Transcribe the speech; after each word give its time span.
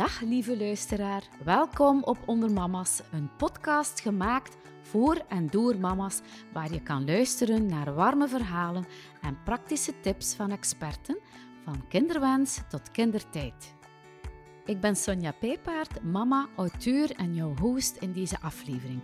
Dag 0.00 0.20
lieve 0.20 0.56
luisteraar, 0.56 1.28
welkom 1.44 2.02
op 2.02 2.18
Onder 2.26 2.52
Mama's, 2.52 3.02
een 3.12 3.30
podcast 3.36 4.00
gemaakt 4.00 4.56
voor 4.82 5.16
en 5.28 5.46
door 5.46 5.78
mama's, 5.78 6.20
waar 6.52 6.72
je 6.72 6.82
kan 6.82 7.04
luisteren 7.04 7.66
naar 7.66 7.94
warme 7.94 8.28
verhalen 8.28 8.84
en 9.22 9.42
praktische 9.44 10.00
tips 10.00 10.34
van 10.34 10.50
experten, 10.50 11.18
van 11.64 11.88
kinderwens 11.88 12.60
tot 12.68 12.90
kindertijd. 12.90 13.74
Ik 14.64 14.80
ben 14.80 14.96
Sonja 14.96 15.32
Pijpaard, 15.32 16.02
mama, 16.02 16.48
auteur 16.56 17.10
en 17.10 17.34
jouw 17.34 17.54
host 17.56 17.96
in 17.96 18.12
deze 18.12 18.40
aflevering. 18.40 19.02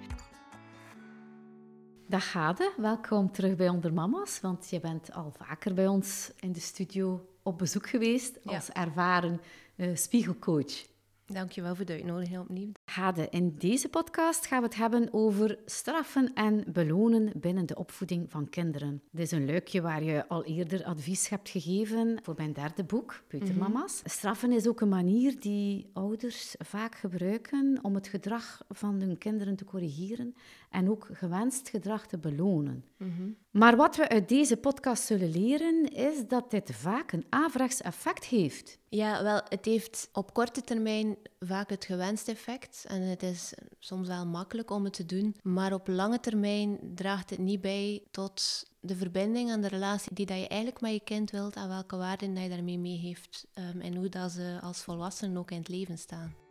Dag 2.08 2.30
Gade, 2.30 2.72
welkom 2.76 3.32
terug 3.32 3.56
bij 3.56 3.68
Onder 3.68 3.92
Mama's, 3.92 4.40
want 4.40 4.70
je 4.70 4.80
bent 4.80 5.12
al 5.12 5.32
vaker 5.38 5.74
bij 5.74 5.86
ons 5.86 6.32
in 6.40 6.52
de 6.52 6.60
studio 6.60 7.36
op 7.46 7.58
bezoek 7.58 7.88
geweest 7.88 8.44
als 8.44 8.70
ervaren 8.70 9.40
uh, 9.76 9.96
spiegelcoach. 9.96 10.87
Dankjewel 11.27 11.74
voor 11.77 11.84
de 11.84 11.92
uitnodiging 11.92 12.38
opnieuw. 12.38 12.73
Hade, 12.86 13.26
in 13.30 13.54
deze 13.58 13.88
podcast 13.88 14.46
gaan 14.46 14.60
we 14.60 14.66
het 14.66 14.76
hebben 14.76 15.08
over 15.12 15.58
straffen 15.64 16.34
en 16.34 16.64
belonen 16.72 17.32
binnen 17.34 17.66
de 17.66 17.76
opvoeding 17.76 18.30
van 18.30 18.48
kinderen. 18.48 19.02
Dit 19.10 19.24
is 19.24 19.30
een 19.30 19.45
leukje 19.45 19.80
waar 19.80 20.02
je 20.02 20.28
al 20.28 20.45
eerder 20.45 20.84
advies 20.84 21.28
hebt 21.28 21.48
gegeven 21.48 22.18
voor 22.22 22.34
mijn 22.36 22.52
derde 22.52 22.84
boek, 22.84 23.22
Peutermama's. 23.26 24.02
Mm 24.02 24.10
Straffen 24.10 24.52
is 24.52 24.66
ook 24.66 24.80
een 24.80 24.88
manier 24.88 25.40
die 25.40 25.90
ouders 25.92 26.54
vaak 26.59 26.95
gebruiken 26.95 27.78
om 27.82 27.95
het 27.95 28.09
gedrag 28.09 28.62
van 28.68 29.00
hun 29.00 29.18
kinderen 29.18 29.56
te 29.56 29.64
corrigeren 29.64 30.34
en 30.70 30.90
ook 30.90 31.09
gewenst 31.12 31.68
gedrag 31.68 32.06
te 32.06 32.18
belonen. 32.18 32.84
Mhm. 32.96 33.30
Maar 33.50 33.76
wat 33.76 33.96
we 33.96 34.09
uit 34.09 34.28
deze 34.28 34.56
podcast 34.56 35.02
zullen 35.02 35.30
leren, 35.30 35.92
is 35.92 36.28
dat 36.28 36.50
dit 36.50 36.70
vaak 36.74 37.12
een 37.12 37.26
averechts 37.28 37.82
effect 37.82 38.24
heeft. 38.24 38.78
Ja, 38.88 39.23
wel, 39.23 39.40
het 39.48 39.64
heeft 39.64 40.09
op 40.12 40.34
korte 40.34 40.60
termijn 40.60 41.16
vaak 41.46 41.70
het 41.70 41.84
gewenste 41.84 42.30
effect. 42.30 42.84
En 42.88 43.02
het 43.02 43.23
is 43.23 43.52
soms 43.79 44.09
wel 44.09 44.26
makkelijk 44.26 44.71
om 44.71 44.84
het 44.84 44.93
te 44.93 45.07
doen. 45.07 45.37
Maar 45.43 45.73
op 45.73 45.88
lange 45.88 46.21
termijn 46.21 46.79
draagt 46.95 47.30
het 47.30 47.38
niet 47.38 47.60
bij 47.60 48.02
tot 48.10 48.66
de 48.80 48.96
verbinding 48.96 49.51
en 49.51 49.60
de 49.60 49.68
relatie 49.68 50.15
die 50.15 50.26
dat 50.26 50.38
je 50.38 50.48
eigenlijk 50.48 50.80
met 50.80 50.93
je 50.93 51.01
kind 51.01 51.30
wilt. 51.30 51.56
En 51.56 51.68
welke 51.68 51.96
waarden 51.96 52.34
dat 52.34 52.43
je 52.43 52.48
daarmee 52.48 52.79
mee 52.79 52.98
heeft. 52.98 53.46
Um, 53.54 53.80
en 53.80 53.95
hoe 53.95 54.09
dat 54.09 54.30
ze 54.30 54.59
als 54.62 54.82
volwassenen 54.82 55.37
ook 55.37 55.51
in 55.51 55.59
het 55.59 55.68
leven 55.68 55.98
staan. 55.98 56.46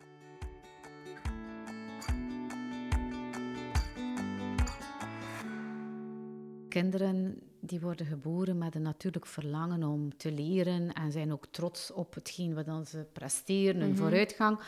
Kinderen 6.80 7.42
die 7.60 7.80
worden 7.80 8.06
geboren 8.06 8.58
met 8.58 8.74
een 8.74 8.82
natuurlijk 8.82 9.26
verlangen 9.26 9.82
om 9.82 10.16
te 10.16 10.32
leren 10.32 10.92
en 10.92 11.12
zijn 11.12 11.32
ook 11.32 11.46
trots 11.50 11.92
op 11.92 12.14
hetgeen 12.14 12.54
wat 12.54 12.88
ze 12.88 13.06
presteren, 13.12 13.80
hun 13.80 13.90
mhm. 13.90 13.98
vooruitgang. 13.98 14.60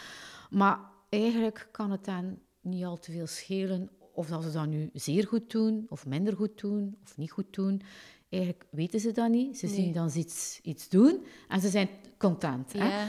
Maar 0.51 0.79
eigenlijk 1.09 1.69
kan 1.73 1.91
het 1.91 2.05
dan 2.05 2.39
niet 2.61 2.85
al 2.85 2.99
te 2.99 3.13
veel 3.13 3.27
schelen 3.27 3.91
of 4.13 4.29
dat 4.29 4.43
ze 4.43 4.51
dat 4.51 4.67
nu 4.67 4.91
zeer 4.93 5.27
goed 5.27 5.51
doen, 5.51 5.87
of 5.89 6.07
minder 6.07 6.37
goed 6.37 6.61
doen, 6.61 6.97
of 7.05 7.17
niet 7.17 7.31
goed 7.31 7.55
doen. 7.55 7.83
Eigenlijk 8.29 8.65
weten 8.71 9.01
ze 9.01 9.13
dat 9.13 9.31
niet. 9.31 9.59
Ze 9.59 9.69
zien 9.69 9.93
dan 9.93 10.11
iets, 10.15 10.61
iets 10.63 10.89
doen 10.89 11.25
en 11.49 11.61
ze 11.61 11.69
zijn 11.69 11.89
content. 12.19 12.73
Ja. 12.73 12.89
Hè? 12.89 13.07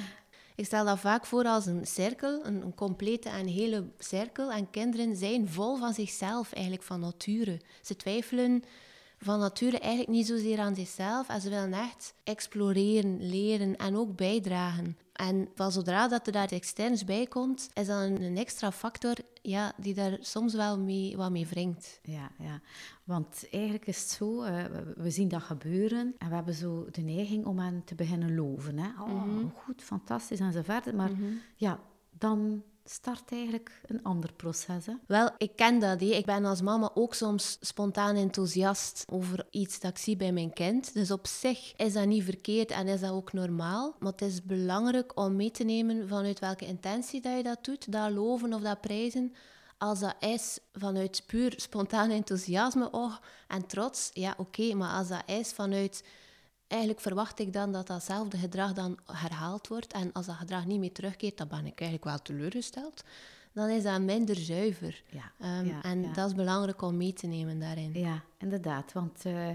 Ik 0.55 0.65
stel 0.65 0.85
dat 0.85 0.99
vaak 0.99 1.25
voor 1.25 1.43
als 1.43 1.65
een 1.65 1.87
cirkel, 1.87 2.45
een, 2.45 2.61
een, 2.61 2.75
complete 2.75 3.29
en 3.29 3.47
hele 3.47 3.91
cirkel. 3.97 4.51
En 4.51 4.69
kinderen 4.69 5.15
zijn 5.15 5.47
vol 5.47 5.77
van 5.77 5.93
zichzelf, 5.93 6.53
eigenlijk 6.53 6.83
van 6.83 6.99
nature. 6.99 7.61
Ze 7.81 7.95
twijfelen 7.95 8.63
van 9.19 9.39
nature 9.39 9.79
eigenlijk 9.79 10.11
niet 10.11 10.27
zozeer 10.27 10.59
aan 10.59 10.75
zichzelf. 10.75 11.29
En 11.29 11.41
ze 11.41 11.49
willen 11.49 11.73
echt 11.73 12.13
exploreren, 12.23 13.29
leren 13.29 13.75
en 13.75 13.95
ook 13.95 14.15
bijdragen. 14.15 14.97
En 15.13 15.49
van 15.55 15.71
zodra 15.71 16.07
dat 16.07 16.27
er 16.27 16.33
daar 16.33 16.51
externs 16.51 17.03
bij 17.03 17.25
komt, 17.25 17.69
is 17.73 17.87
dat 17.87 18.01
een, 18.01 18.37
extra 18.37 18.71
factor 18.71 19.15
ja, 19.41 19.73
die 19.77 19.93
daar 19.93 20.17
soms 20.19 20.53
wel 20.53 20.79
mee, 20.79 21.17
wat 21.17 21.31
mee 21.31 21.47
wringt. 21.47 21.99
Ja, 22.03 22.31
ja, 22.37 22.61
want 23.03 23.47
eigenlijk 23.51 23.87
is 23.87 24.01
het 24.01 24.09
zo, 24.09 24.43
uh, 24.43 24.63
we 24.95 25.11
zien 25.11 25.27
dat 25.27 25.41
gebeuren 25.41 26.15
en 26.17 26.29
we 26.29 26.35
hebben 26.35 26.53
zo 26.53 26.87
de 26.91 27.01
neiging 27.01 27.45
om 27.45 27.59
hen 27.59 27.83
te 27.83 27.95
beginnen 27.95 28.35
loven. 28.35 28.77
Hè? 28.77 28.89
Oh, 29.01 29.23
mhm. 29.25 29.45
goed, 29.55 29.81
fantastisch 29.81 30.39
en 30.39 30.51
zo 30.51 30.61
verder. 30.61 30.95
Maar 30.95 31.11
mhm. 31.11 31.33
ja, 31.55 31.79
dan 32.17 32.63
start 32.89 33.31
eigenlijk 33.31 33.81
een 33.85 34.03
ander 34.03 34.33
proces. 34.33 34.85
Hè? 34.85 34.93
Wel, 35.07 35.29
ik 35.37 35.55
ken 35.55 35.79
dat. 35.79 35.99
Hè. 35.99 36.05
Ik 36.05 36.25
ben 36.25 36.45
als 36.45 36.61
mama 36.61 36.91
ook 36.93 37.13
soms 37.13 37.57
spontaan 37.61 38.15
enthousiast 38.15 39.05
over 39.11 39.45
iets 39.49 39.79
dat 39.79 39.91
ik 39.91 39.97
zie 39.97 40.15
bij 40.15 40.31
mijn 40.31 40.53
kind. 40.53 40.93
Dus 40.93 41.11
op 41.11 41.27
zich 41.27 41.75
is 41.75 41.93
dat 41.93 42.05
niet 42.05 42.23
verkeerd 42.23 42.71
en 42.71 42.87
is 42.87 42.99
dat 42.99 43.11
ook 43.11 43.33
normaal. 43.33 43.95
Maar 43.99 44.11
het 44.11 44.21
is 44.21 44.43
belangrijk 44.43 45.19
om 45.19 45.35
mee 45.35 45.51
te 45.51 45.63
nemen 45.63 46.07
vanuit 46.07 46.39
welke 46.39 46.65
intentie 46.65 47.21
dat 47.21 47.37
je 47.37 47.43
dat 47.43 47.65
doet. 47.65 47.91
Dat 47.91 48.11
loven 48.11 48.53
of 48.53 48.61
dat 48.61 48.81
prijzen. 48.81 49.33
Als 49.77 49.99
dat 49.99 50.15
is 50.19 50.59
vanuit 50.73 51.23
puur 51.25 51.53
spontaan 51.55 52.09
enthousiasme 52.09 52.91
oh, 52.91 53.15
en 53.47 53.67
trots, 53.67 54.09
ja 54.13 54.33
oké. 54.37 54.73
maar 54.73 54.93
als 54.93 55.07
dat 55.07 55.23
is 55.25 55.51
vanuit 55.51 56.03
eigenlijk 56.69 57.01
verwacht 57.01 57.39
ik 57.39 57.53
dan 57.53 57.71
dat 57.71 57.87
datzelfde 57.87 58.37
gedrag 58.37 58.73
dan 58.73 58.97
herhaald 59.05 59.67
wordt. 59.67 59.93
En 59.93 60.11
als 60.11 60.25
dat 60.25 60.35
gedrag 60.35 60.65
niet 60.65 60.79
meer 60.79 60.91
terugkeert, 60.91 61.37
dan 61.37 61.47
ben 61.47 61.65
ik 61.65 61.79
eigenlijk 61.79 62.03
wel 62.03 62.21
teleurgesteld. 62.21 63.03
Dan 63.53 63.69
is 63.69 63.83
dat 63.83 64.01
minder 64.01 64.35
zuiver. 64.35 65.03
Ja, 65.09 65.31
ehm, 65.39 65.69
en 65.81 66.13
dat 66.13 66.29
is 66.29 66.35
belangrijk 66.35 66.81
om 66.81 66.97
mee 66.97 67.13
te 67.13 67.27
nemen 67.27 67.59
daarin. 67.59 67.93
Ja, 67.93 68.23
inderdaad. 68.37 68.93
Want 68.93 69.25
uh, 69.25 69.47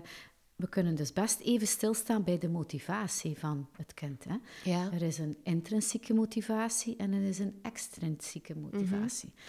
we 0.57 0.69
kunnen 0.69 0.95
dus 0.95 1.13
best 1.13 1.41
even 1.41 1.67
stilstaan 1.67 2.25
bij 2.25 2.39
de 2.39 2.49
motivatie 2.49 3.39
van 3.39 3.69
het 3.77 3.95
kind. 3.95 4.25
Hè? 4.25 4.37
Ja. 4.71 4.93
Er 4.93 5.03
is 5.03 5.19
een 5.19 5.37
intrinsieke 5.43 6.15
motivatie 6.15 6.97
en 6.97 7.13
er 7.13 7.23
is 7.23 7.39
een 7.39 7.59
extrinsieke 7.63 8.57
motivatie. 8.57 9.33
Mm 9.35 9.43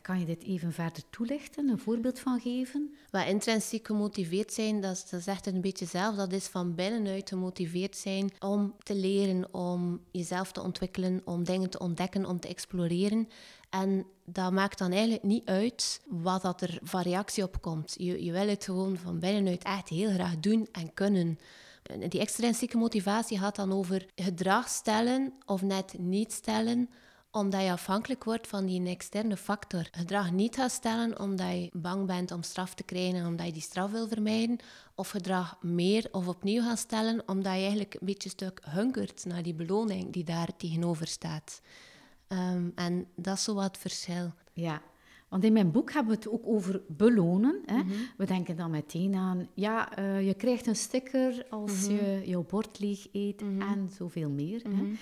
kan 0.00 0.18
je 0.18 0.26
dit 0.26 0.42
even 0.42 0.72
verder 0.72 1.02
toelichten, 1.10 1.68
een 1.68 1.78
voorbeeld 1.78 2.18
van 2.18 2.40
geven? 2.40 2.94
Wat 3.10 3.26
intrinsiek 3.26 3.86
gemotiveerd 3.86 4.52
zijn, 4.52 4.80
dat 4.80 4.92
is, 4.92 5.08
dat 5.08 5.26
echt 5.26 5.46
een 5.46 5.60
beetje 5.60 5.86
zelf. 5.86 6.16
Dat 6.16 6.32
is 6.32 6.46
van 6.46 6.74
binnenuit 6.74 7.28
gemotiveerd 7.28 7.96
zijn 7.96 8.30
om 8.38 8.74
te 8.82 8.94
leren, 8.94 9.54
om 9.54 10.00
jezelf 10.10 10.52
te 10.52 10.62
ontwikkelen, 10.62 11.20
om 11.24 11.44
dingen 11.44 11.70
te 11.70 11.78
ontdekken, 11.78 12.26
om 12.26 12.40
te 12.40 12.48
exploreren. 12.48 13.28
En 13.70 14.06
dat 14.24 14.52
maakt 14.52 14.78
dan 14.78 14.90
eigenlijk 14.92 15.22
niet 15.22 15.46
uit 15.46 16.00
wat 16.06 16.42
dat 16.42 16.60
er 16.60 16.78
van 16.82 17.02
reactie 17.02 17.42
op 17.42 17.60
komt. 17.60 17.94
Je, 17.98 18.24
je 18.24 18.32
wil 18.32 18.48
het 18.48 18.64
gewoon 18.64 18.96
van 18.96 19.18
binnenuit 19.18 19.62
echt 19.62 19.88
heel 19.88 20.10
graag 20.10 20.38
doen 20.38 20.68
en 20.72 20.94
kunnen. 20.94 21.38
Die 22.08 22.20
extrinsieke 22.20 22.76
motivatie 22.76 23.38
gaat 23.38 23.56
dan 23.56 23.72
over 23.72 24.06
gedrag 24.14 24.68
stellen 24.68 25.32
of 25.46 25.62
net 25.62 25.94
niet 25.98 26.32
stellen 26.32 26.88
omdat 27.30 27.62
je 27.62 27.70
afhankelijk 27.70 28.24
wordt 28.24 28.46
van 28.46 28.66
die 28.66 28.86
externe 28.86 29.36
factor. 29.36 29.88
Gedrag 29.90 30.32
niet 30.32 30.54
gaat 30.54 30.70
stellen 30.70 31.20
omdat 31.20 31.50
je 31.50 31.70
bang 31.72 32.06
bent 32.06 32.30
om 32.30 32.42
straf 32.42 32.74
te 32.74 32.82
krijgen 32.82 33.20
en 33.20 33.26
omdat 33.26 33.46
je 33.46 33.52
die 33.52 33.62
straf 33.62 33.90
wil 33.90 34.08
vermijden. 34.08 34.58
Of 34.94 35.08
gedrag 35.08 35.62
meer 35.62 36.08
of 36.10 36.28
opnieuw 36.28 36.62
gaat 36.62 36.78
stellen 36.78 37.22
omdat 37.26 37.52
je 37.52 37.58
eigenlijk 37.60 37.94
een 37.94 38.06
beetje 38.06 38.28
stuk 38.28 38.60
hunkert 38.64 39.24
naar 39.24 39.42
die 39.42 39.54
beloning 39.54 40.12
die 40.12 40.24
daar 40.24 40.56
tegenover 40.56 41.06
staat. 41.06 41.60
Ehm, 42.28 42.68
en 42.74 43.06
dat 43.16 43.36
is 43.36 43.44
zo 43.44 43.54
wat 43.54 43.64
het 43.64 43.78
verschil. 43.78 44.32
Ja, 44.52 44.82
want 45.28 45.44
in 45.44 45.52
mijn 45.52 45.70
boek 45.70 45.92
hebben 45.92 46.12
we 46.12 46.18
het 46.18 46.28
ook 46.28 46.46
over 46.46 46.82
belonen. 46.88 47.62
Hè? 47.64 47.76
Mhm. 47.76 47.92
We 48.16 48.26
denken 48.26 48.56
dan 48.56 48.70
meteen 48.70 49.14
aan, 49.14 49.48
ja, 49.54 49.98
uh, 49.98 50.26
je 50.26 50.34
krijgt 50.34 50.66
een 50.66 50.76
sticker 50.76 51.46
als 51.50 51.88
mhm. 51.88 51.94
je 51.94 52.22
jouw 52.24 52.44
bord 52.48 52.78
leeg 52.78 53.06
eet 53.12 53.40
mm 53.40 53.60
en 53.60 53.88
zoveel 53.96 54.30
meer. 54.30 54.62
Hè? 54.62 54.68
Mhm. 54.68 54.94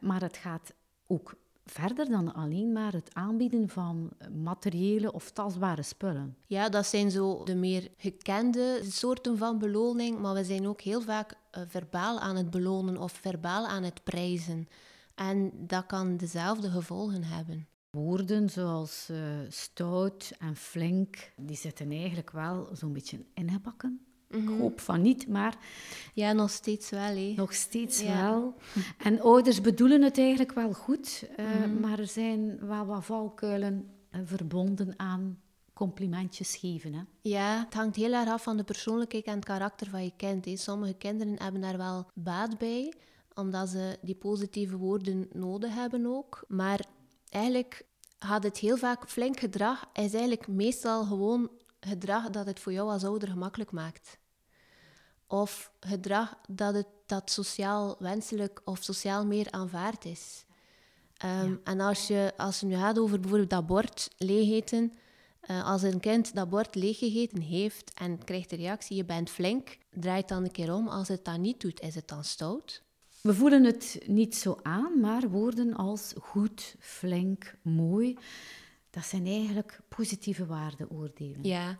Maar 0.00 0.20
het 0.20 0.36
gaat 0.36 0.74
ook 1.06 1.34
verder 1.64 2.08
dan 2.08 2.34
alleen 2.34 2.72
maar 2.72 2.92
het 2.92 3.14
aanbieden 3.14 3.68
van 3.68 4.10
materiële 4.32 5.12
of 5.12 5.30
tastbare 5.30 5.82
spullen. 5.82 6.36
Ja, 6.46 6.68
dat 6.68 6.86
zijn 6.86 7.10
zo 7.10 7.44
de 7.44 7.54
meer 7.54 7.90
gekende 7.96 8.80
soorten 8.82 9.38
van 9.38 9.58
beloning, 9.58 10.18
maar 10.18 10.34
we 10.34 10.44
zijn 10.44 10.68
ook 10.68 10.80
heel 10.80 11.00
vaak 11.00 11.32
uh, 11.32 11.62
verbaal 11.66 12.20
aan 12.20 12.36
het 12.36 12.50
belonen 12.50 12.98
of 12.98 13.12
verbaal 13.12 13.66
aan 13.66 13.82
het 13.82 14.04
prijzen. 14.04 14.68
En 15.14 15.50
dat 15.54 15.86
kan 15.86 16.16
dezelfde 16.16 16.70
gevolgen 16.70 17.24
hebben. 17.24 17.66
Woorden 17.90 18.50
zoals 18.50 19.08
uh, 19.10 19.18
stout 19.48 20.32
en 20.38 20.56
flink, 20.56 21.32
die 21.36 21.56
zitten 21.56 21.90
eigenlijk 21.90 22.30
wel 22.30 22.68
zo'n 22.72 22.92
beetje 22.92 23.24
ingebakken 23.34 24.06
ik 24.34 24.44
mhm. 24.44 24.60
hoop 24.60 24.80
van 24.80 25.02
niet, 25.02 25.28
maar... 25.28 25.56
Ja, 26.14 26.32
nog 26.32 26.50
steeds 26.50 26.90
wel. 26.90 27.34
Nog 27.36 27.54
steeds 27.54 28.02
wel. 28.02 28.54
En 28.98 29.20
ouders 29.20 29.60
bedoelen 29.60 30.02
het 30.02 30.18
eigenlijk 30.18 30.52
wel 30.52 30.72
goed, 30.72 31.24
uh, 31.36 31.80
maar 31.80 31.98
er 31.98 32.06
zijn 32.06 32.66
wel 32.66 32.86
wat 32.86 33.04
valkuilen 33.04 33.88
uh, 34.10 34.20
verbonden 34.24 34.94
aan 34.96 35.38
complimentjes 35.72 36.56
geven. 36.56 36.94
Hè? 36.94 37.00
Ja, 37.20 37.64
het 37.64 37.74
hangt 37.74 37.96
heel 37.96 38.12
erg 38.12 38.28
af 38.28 38.42
van 38.42 38.56
de 38.56 38.64
persoonlijkheid 38.64 39.24
en 39.24 39.34
het 39.34 39.44
karakter 39.44 39.90
van 39.90 40.04
je 40.04 40.12
kind. 40.16 40.44
Hè. 40.44 40.56
Sommige 40.56 40.94
kinderen 40.94 41.42
hebben 41.42 41.60
daar 41.60 41.76
wel 41.76 42.06
baat 42.14 42.58
bij, 42.58 42.92
omdat 43.34 43.68
ze 43.68 43.98
die 44.02 44.14
positieve 44.14 44.76
woorden 44.76 45.28
nodig 45.32 45.74
hebben 45.74 46.06
ook. 46.06 46.44
Maar 46.48 46.84
eigenlijk 47.28 47.84
gaat 48.18 48.42
het 48.42 48.58
heel 48.58 48.76
vaak 48.76 49.08
flink 49.08 49.40
gedrag, 49.40 49.84
is 49.92 50.12
eigenlijk 50.12 50.48
meestal 50.48 51.04
gewoon 51.04 51.50
gedrag 51.80 52.30
dat 52.30 52.46
het 52.46 52.60
voor 52.60 52.72
jou 52.72 52.90
als 52.90 53.04
ouder 53.04 53.28
gemakkelijk 53.28 53.70
maakt. 53.70 54.18
Of 55.26 55.70
gedrag 55.80 56.34
dat, 56.48 56.74
het, 56.74 56.86
dat 57.06 57.30
sociaal 57.30 57.96
wenselijk 57.98 58.60
of 58.64 58.82
sociaal 58.82 59.26
meer 59.26 59.50
aanvaard 59.50 60.04
is. 60.04 60.44
Ehm, 61.16 61.54
en 61.64 61.80
als, 61.80 62.06
je, 62.06 62.32
als 62.36 62.60
het 62.60 62.70
nu 62.70 62.76
gaat 62.76 62.98
over 62.98 63.20
bijvoorbeeld 63.20 63.50
dat 63.50 63.66
bord 63.66 64.10
leegeten, 64.18 64.92
uh, 65.50 65.64
als 65.64 65.82
een 65.82 66.00
kind 66.00 66.34
dat 66.34 66.48
bord 66.48 66.74
leeggegeten 66.74 67.40
heeft 67.40 67.92
en 67.94 68.24
krijgt 68.24 68.50
de 68.50 68.56
reactie, 68.56 68.96
je 68.96 69.04
bent 69.04 69.30
flink, 69.30 69.78
draait 69.90 70.28
dan 70.28 70.44
een 70.44 70.50
keer 70.50 70.74
om. 70.74 70.88
Als 70.88 71.08
het 71.08 71.24
dat 71.24 71.38
niet 71.38 71.60
doet, 71.60 71.80
is 71.80 71.94
het 71.94 72.08
dan 72.08 72.24
stout? 72.24 72.82
We 73.20 73.34
voelen 73.34 73.64
het 73.64 73.98
niet 74.06 74.36
zo 74.36 74.58
aan, 74.62 75.00
maar 75.00 75.28
woorden 75.28 75.74
als 75.74 76.12
goed, 76.20 76.74
flink, 76.78 77.54
mooi, 77.62 78.18
dat 78.90 79.04
zijn 79.04 79.26
eigenlijk 79.26 79.80
positieve 79.88 80.46
waardeoordelen. 80.46 81.42
Ja. 81.42 81.78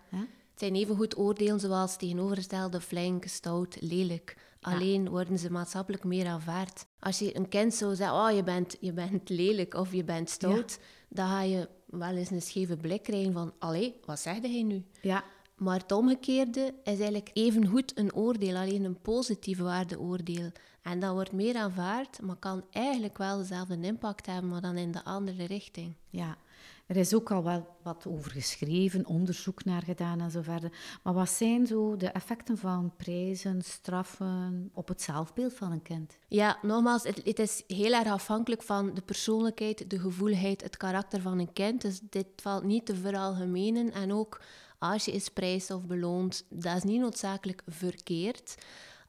Het 0.55 0.63
zijn 0.63 0.75
even 0.75 0.97
goed 0.97 1.19
oordelen 1.19 1.61
zoals 1.61 1.97
tegenovergestelde 1.97 2.81
flink, 2.81 3.25
stout, 3.25 3.77
lelijk. 3.81 4.37
Alleen 4.61 5.09
worden 5.09 5.39
ze 5.39 5.51
maatschappelijk 5.51 6.05
meer 6.05 6.27
aanvaard. 6.27 6.87
Als 6.99 7.19
je 7.19 7.37
een 7.37 7.49
kind 7.49 7.75
zou 7.75 7.95
zeggen, 7.95 8.17
oh, 8.17 8.31
je 8.31 8.43
bent, 8.43 8.77
je 8.81 8.93
bent 8.93 9.29
lelijk 9.29 9.75
of 9.75 9.93
je 9.93 10.05
bent 10.05 10.31
stout, 10.31 10.79
dan 11.09 11.29
ga 11.29 11.43
je 11.43 11.69
wel 11.87 12.17
eens 12.17 12.31
een 12.31 12.43
scheve 12.43 12.77
blik 12.77 13.03
krijgen 13.03 13.33
van, 13.33 13.53
allee, 13.59 14.01
wat 14.05 14.21
zegde 14.21 14.49
hij 14.49 14.63
nu? 14.63 14.85
Ja. 15.03 15.25
Maar 15.57 15.79
het 15.79 15.93
omgekeerde 15.93 16.75
is 16.85 16.99
eigenlijk 16.99 17.31
even 17.33 17.67
goed 17.67 17.99
een 17.99 18.15
oordeel, 18.15 18.57
alleen 18.57 18.85
een 18.85 19.01
positieve 19.01 19.63
waardeoordeel. 19.63 20.51
En 20.83 20.99
dat 21.01 21.13
wordt 21.13 21.33
meer 21.33 21.57
aanvaard, 21.57 22.21
maar 22.23 22.37
kan 22.37 22.65
eigenlijk 22.71 23.19
wel 23.19 23.39
dezelfde 23.39 23.81
impact 23.81 24.27
hebben, 24.27 24.51
maar 24.51 24.61
dan 24.61 24.77
in 24.77 24.93
de 24.93 25.05
andere 25.05 25.47
richting. 25.47 25.95
Ja, 26.11 26.37
er 26.87 26.97
is 26.97 27.15
ook 27.15 27.31
al 27.31 27.43
wel 27.43 27.67
wat 27.83 28.07
over 28.07 28.31
geschreven, 28.31 29.07
onderzoek 29.07 29.65
naar 29.65 29.83
gedaan 29.83 30.21
en 30.21 30.31
zo 30.31 30.43
verder. 30.43 30.73
Maar 31.03 31.15
wat 31.15 31.31
zijn 31.31 31.67
zo 31.67 31.97
de 31.97 32.09
effecten 32.09 32.59
van 32.59 32.93
prijzen, 32.97 33.63
straffen 33.63 34.71
op 34.75 34.89
het 34.89 35.03
zelfbeeld 35.03 35.55
van 35.55 35.73
een 35.73 35.83
kind? 35.83 36.19
Ja, 36.29 36.59
nogmaals, 36.63 37.03
het, 37.03 37.21
het 37.25 37.39
is 37.39 37.63
heel 37.67 37.93
erg 37.93 38.09
afhankelijk 38.09 38.63
van 38.63 38.95
de 38.95 39.03
persoonlijkheid, 39.03 39.91
de 39.91 39.99
gevoeligheid, 39.99 40.63
het 40.63 40.77
karakter 40.77 41.21
van 41.21 41.39
een 41.39 41.53
kind. 41.53 41.81
Dus 41.81 42.01
dit 42.11 42.27
valt 42.37 42.65
niet 42.65 42.87
te 42.87 42.95
veralgemenen. 42.95 43.93
En 43.93 44.13
ook 44.13 44.41
als 44.79 45.05
je 45.05 45.13
is 45.13 45.29
prijs 45.29 45.71
of 45.71 45.83
beloont, 45.83 46.45
dat 46.49 46.77
is 46.77 46.83
niet 46.83 47.01
noodzakelijk 47.01 47.63
verkeerd. 47.67 48.55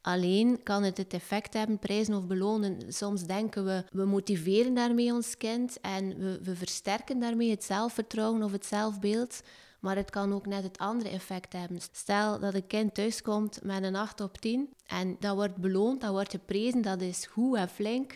Alleen 0.06 0.64
kan 0.64 0.84
het 0.84 0.98
het 0.98 1.14
effect 1.14 1.54
hebben, 1.54 1.80
prijzen 1.80 2.14
of 2.14 2.28
belonen. 2.28 2.94
Soms 2.94 3.24
denken 3.24 3.66
we, 3.66 3.84
we 3.92 4.06
motiveren 4.06 4.74
daarmee 4.74 5.14
ons 5.14 5.38
kind 5.38 5.80
en 5.82 6.18
we, 6.18 6.40
we 6.44 6.56
versterken 6.56 7.20
daarmee 7.20 7.50
het 7.50 7.64
zelfvertrouwen 7.64 8.44
of 8.44 8.52
het 8.52 8.66
zelfbeeld. 8.66 9.42
Maar 9.80 9.96
het 9.96 10.10
kan 10.10 10.34
ook 10.34 10.46
net 10.46 10.64
het 10.64 10.78
andere 10.78 11.10
effect 11.10 11.54
hebben. 11.54 11.80
Stel 11.92 12.40
dat 12.40 12.54
een 12.54 12.68
kind 12.68 12.94
thuiskomt 12.94 13.60
met 13.64 13.84
een 13.84 13.96
8 13.96 14.22
op 14.22 14.38
10 14.38 14.70
en 14.88 15.16
dat 15.20 15.36
wordt 15.36 15.56
beloond, 15.56 16.02
dat 16.02 16.12
wordt 16.12 16.32
geprezen, 16.32 16.82
dat 16.82 17.02
is 17.02 17.26
goed 17.26 17.56
en 17.58 17.70
flink. 17.70 18.16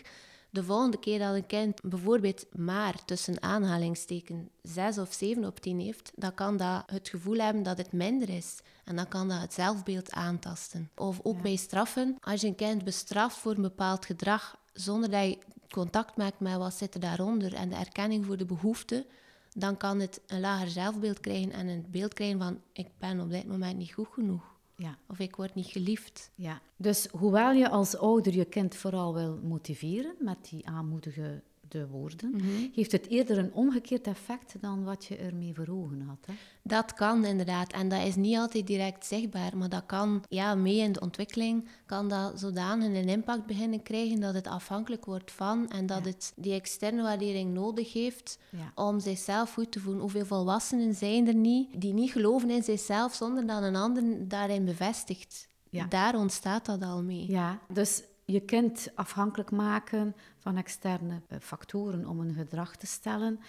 De 0.52 0.64
volgende 0.64 0.98
keer 0.98 1.18
dat 1.18 1.34
een 1.34 1.46
kind 1.46 1.80
bijvoorbeeld 1.82 2.46
maar 2.56 3.04
tussen 3.04 3.42
aanhalingstekens 3.42 4.48
6 4.62 4.98
of 4.98 5.12
7 5.12 5.44
op 5.44 5.60
10 5.60 5.80
heeft, 5.80 6.12
dan 6.14 6.34
kan 6.34 6.56
dat 6.56 6.82
het 6.86 7.08
gevoel 7.08 7.38
hebben 7.38 7.62
dat 7.62 7.78
het 7.78 7.92
minder 7.92 8.28
is. 8.28 8.60
En 8.84 8.96
dan 8.96 9.08
kan 9.08 9.28
dat 9.28 9.40
het 9.40 9.54
zelfbeeld 9.54 10.12
aantasten. 10.12 10.90
Of 10.96 11.20
ook 11.22 11.42
bij 11.42 11.56
straffen. 11.56 12.16
Als 12.20 12.40
je 12.40 12.46
een 12.46 12.54
kind 12.54 12.84
bestraft 12.84 13.36
voor 13.36 13.54
een 13.54 13.62
bepaald 13.62 14.06
gedrag, 14.06 14.56
zonder 14.72 15.10
dat 15.10 15.24
je 15.24 15.38
contact 15.68 16.16
maakt 16.16 16.40
met 16.40 16.56
wat 16.56 16.74
zit 16.74 16.94
er 16.94 17.00
daaronder 17.00 17.54
en 17.54 17.68
de 17.68 17.76
erkenning 17.76 18.26
voor 18.26 18.36
de 18.36 18.46
behoefte, 18.46 19.06
dan 19.52 19.76
kan 19.76 20.00
het 20.00 20.20
een 20.26 20.40
lager 20.40 20.68
zelfbeeld 20.68 21.20
krijgen 21.20 21.52
en 21.52 21.66
een 21.68 21.86
beeld 21.90 22.14
krijgen 22.14 22.38
van 22.38 22.60
ik 22.72 22.88
ben 22.98 23.20
op 23.20 23.30
dit 23.30 23.46
moment 23.46 23.76
niet 23.76 23.92
goed 23.92 24.08
genoeg. 24.10 24.49
Ja. 24.80 24.98
Of 25.06 25.18
ik 25.18 25.36
word 25.36 25.54
niet 25.54 25.66
geliefd. 25.66 26.30
Ja. 26.34 26.60
Dus 26.76 27.06
hoewel 27.06 27.52
je 27.52 27.68
als 27.68 27.96
ouder 27.96 28.34
je 28.34 28.44
kind 28.44 28.74
vooral 28.74 29.14
wil 29.14 29.40
motiveren 29.42 30.14
met 30.18 30.48
die 30.50 30.66
aanmoedige 30.66 31.42
de 31.70 31.86
woorden, 31.88 32.30
mhm. 32.30 32.46
heeft 32.74 32.92
het 32.92 33.06
eerder 33.06 33.38
een 33.38 33.52
omgekeerd 33.52 34.06
effect 34.06 34.54
dan 34.60 34.84
wat 34.84 35.04
je 35.04 35.16
ermee 35.16 35.54
voor 35.54 35.68
ogen 35.68 36.00
had. 36.00 36.26
Hè? 36.26 36.32
Dat 36.62 36.94
kan 36.94 37.24
inderdaad. 37.24 37.72
En 37.72 37.88
dat 37.88 38.06
is 38.06 38.16
niet 38.16 38.36
altijd 38.36 38.66
direct 38.66 39.06
zichtbaar, 39.06 39.56
maar 39.56 39.68
dat 39.68 39.86
kan, 39.86 40.24
ja, 40.28 40.54
mee 40.54 40.76
in 40.76 40.92
de 40.92 41.00
ontwikkeling, 41.00 41.68
kan 41.86 42.08
dat 42.08 42.40
zodanig 42.40 42.86
een 42.86 43.08
impact 43.08 43.46
beginnen 43.46 43.82
krijgen 43.82 44.20
dat 44.20 44.34
het 44.34 44.46
afhankelijk 44.46 45.04
wordt 45.04 45.32
van 45.32 45.68
en 45.68 45.86
dat 45.86 46.04
het 46.04 46.32
die 46.36 46.52
externe 46.52 47.02
waardering 47.02 47.54
nodig 47.54 47.92
heeft 47.92 48.38
om 48.74 49.00
zichzelf 49.00 49.52
goed 49.52 49.72
te 49.72 49.80
voelen. 49.80 50.00
Hoeveel 50.00 50.24
volwassenen 50.24 50.94
zijn 50.94 51.26
er 51.26 51.34
niet 51.34 51.80
die 51.80 51.92
niet 51.92 52.12
geloven 52.12 52.50
in 52.50 52.62
zichzelf 52.62 53.14
zonder 53.14 53.46
dat 53.46 53.62
een 53.62 53.76
ander 53.76 54.28
daarin 54.28 54.64
bevestigt? 54.64 55.48
Daar 55.88 56.14
ontstaat 56.14 56.66
dat 56.66 56.82
al 56.82 57.02
mee. 57.02 57.30
Ja, 57.30 57.58
dus 57.72 58.02
je 58.32 58.40
kind 58.40 58.88
afhankelijk 58.94 59.50
maken 59.50 60.16
van 60.38 60.56
externe 60.56 61.22
eh, 61.28 61.38
factoren 61.40 62.06
om 62.06 62.20
een 62.20 62.34
gedrag 62.34 62.76
te 62.76 62.86
stellen. 62.86 63.40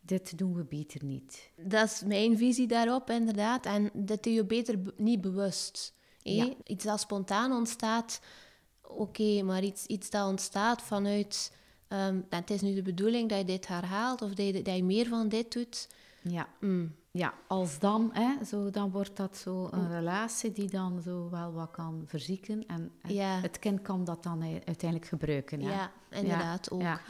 Dit 0.00 0.38
doen 0.38 0.54
we 0.54 0.64
beter 0.64 1.04
niet. 1.04 1.50
Dat 1.56 1.90
is 1.90 2.02
mijn 2.06 2.38
visie 2.38 2.66
daarop, 2.66 3.10
inderdaad. 3.10 3.66
En 3.66 3.90
dat 3.92 4.22
doe 4.22 4.32
je 4.32 4.44
beter 4.44 4.78
niet 4.96 5.20
bewust. 5.20 5.94
Iets 6.64 6.84
dat 6.84 7.00
spontaan 7.00 7.52
ontstaat, 7.52 8.20
oké, 8.82 9.42
maar 9.42 9.62
iets, 9.62 9.86
iets 9.86 10.10
dat 10.10 10.28
ontstaat 10.28 10.82
vanuit... 10.82 11.52
Um, 11.88 12.26
het 12.28 12.50
is 12.50 12.60
nu 12.60 12.74
de 12.74 12.82
bedoeling 12.82 13.28
dat 13.28 13.38
je 13.38 13.44
dit 13.44 13.66
herhaalt 13.66 14.22
of 14.22 14.34
dat 14.34 14.46
je, 14.46 14.62
dat 14.62 14.76
je 14.76 14.84
meer 14.84 15.06
van 15.06 15.28
dit 15.28 15.52
doet. 15.52 15.88
Ja. 16.22 16.48
Mm 16.60 16.94
ja, 17.18 17.34
als 17.46 17.78
dan, 17.78 18.10
hè, 18.12 18.44
zo, 18.44 18.70
dan 18.70 18.90
wordt 18.90 19.16
dat 19.16 19.36
zo 19.36 19.68
een 19.70 19.90
relatie 19.90 20.52
die 20.52 20.70
dan 20.70 21.00
zo 21.02 21.30
wel 21.30 21.52
wat 21.52 21.70
kan 21.70 22.02
verzieken. 22.06 22.66
En, 22.66 22.90
het 23.42 23.58
kind 23.58 23.82
kan 23.82 24.04
dat 24.04 24.22
dan 24.22 24.42
uiteindelijk 24.42 25.06
gebruiken. 25.06 25.60
Ja, 25.60 25.90
inderdaad 26.10 26.70
ook. 26.70 26.80
Ja. 26.80 27.00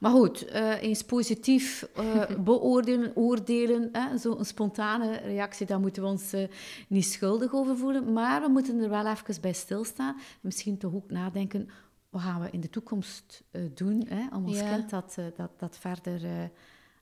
Maar 0.00 0.10
goed, 0.10 0.52
uh, 0.52 0.82
eens 0.82 1.02
positief 1.02 1.88
uh, 2.00 2.24
beoordelen, 2.50 3.16
oordelen, 3.16 3.88
hè, 3.92 4.18
zo'n 4.18 4.44
spontane 4.44 5.16
reactie, 5.16 5.66
daar 5.66 5.80
moeten 5.80 6.02
we 6.02 6.08
ons 6.08 6.34
uh, 6.34 6.48
niet 6.88 7.06
schuldig 7.06 7.54
over 7.54 7.76
voelen. 7.76 8.12
Maar 8.12 8.42
we 8.42 8.48
moeten 8.48 8.80
er 8.80 8.88
wel 8.88 9.06
even 9.06 9.40
bij 9.40 9.52
stilstaan. 9.52 10.16
Misschien 10.40 10.78
toch 10.78 10.94
ook 10.94 11.10
nadenken, 11.10 11.68
wat 12.10 12.22
gaan 12.22 12.40
we 12.40 12.50
in 12.50 12.60
de 12.60 12.70
toekomst 12.70 13.42
doen 13.74 14.06
hè, 14.08 14.36
om 14.36 14.46
ons 14.46 14.62
kind 14.62 14.90
dat, 14.90 15.18
dat, 15.36 15.50
dat 15.58 15.76
verder 15.76 16.50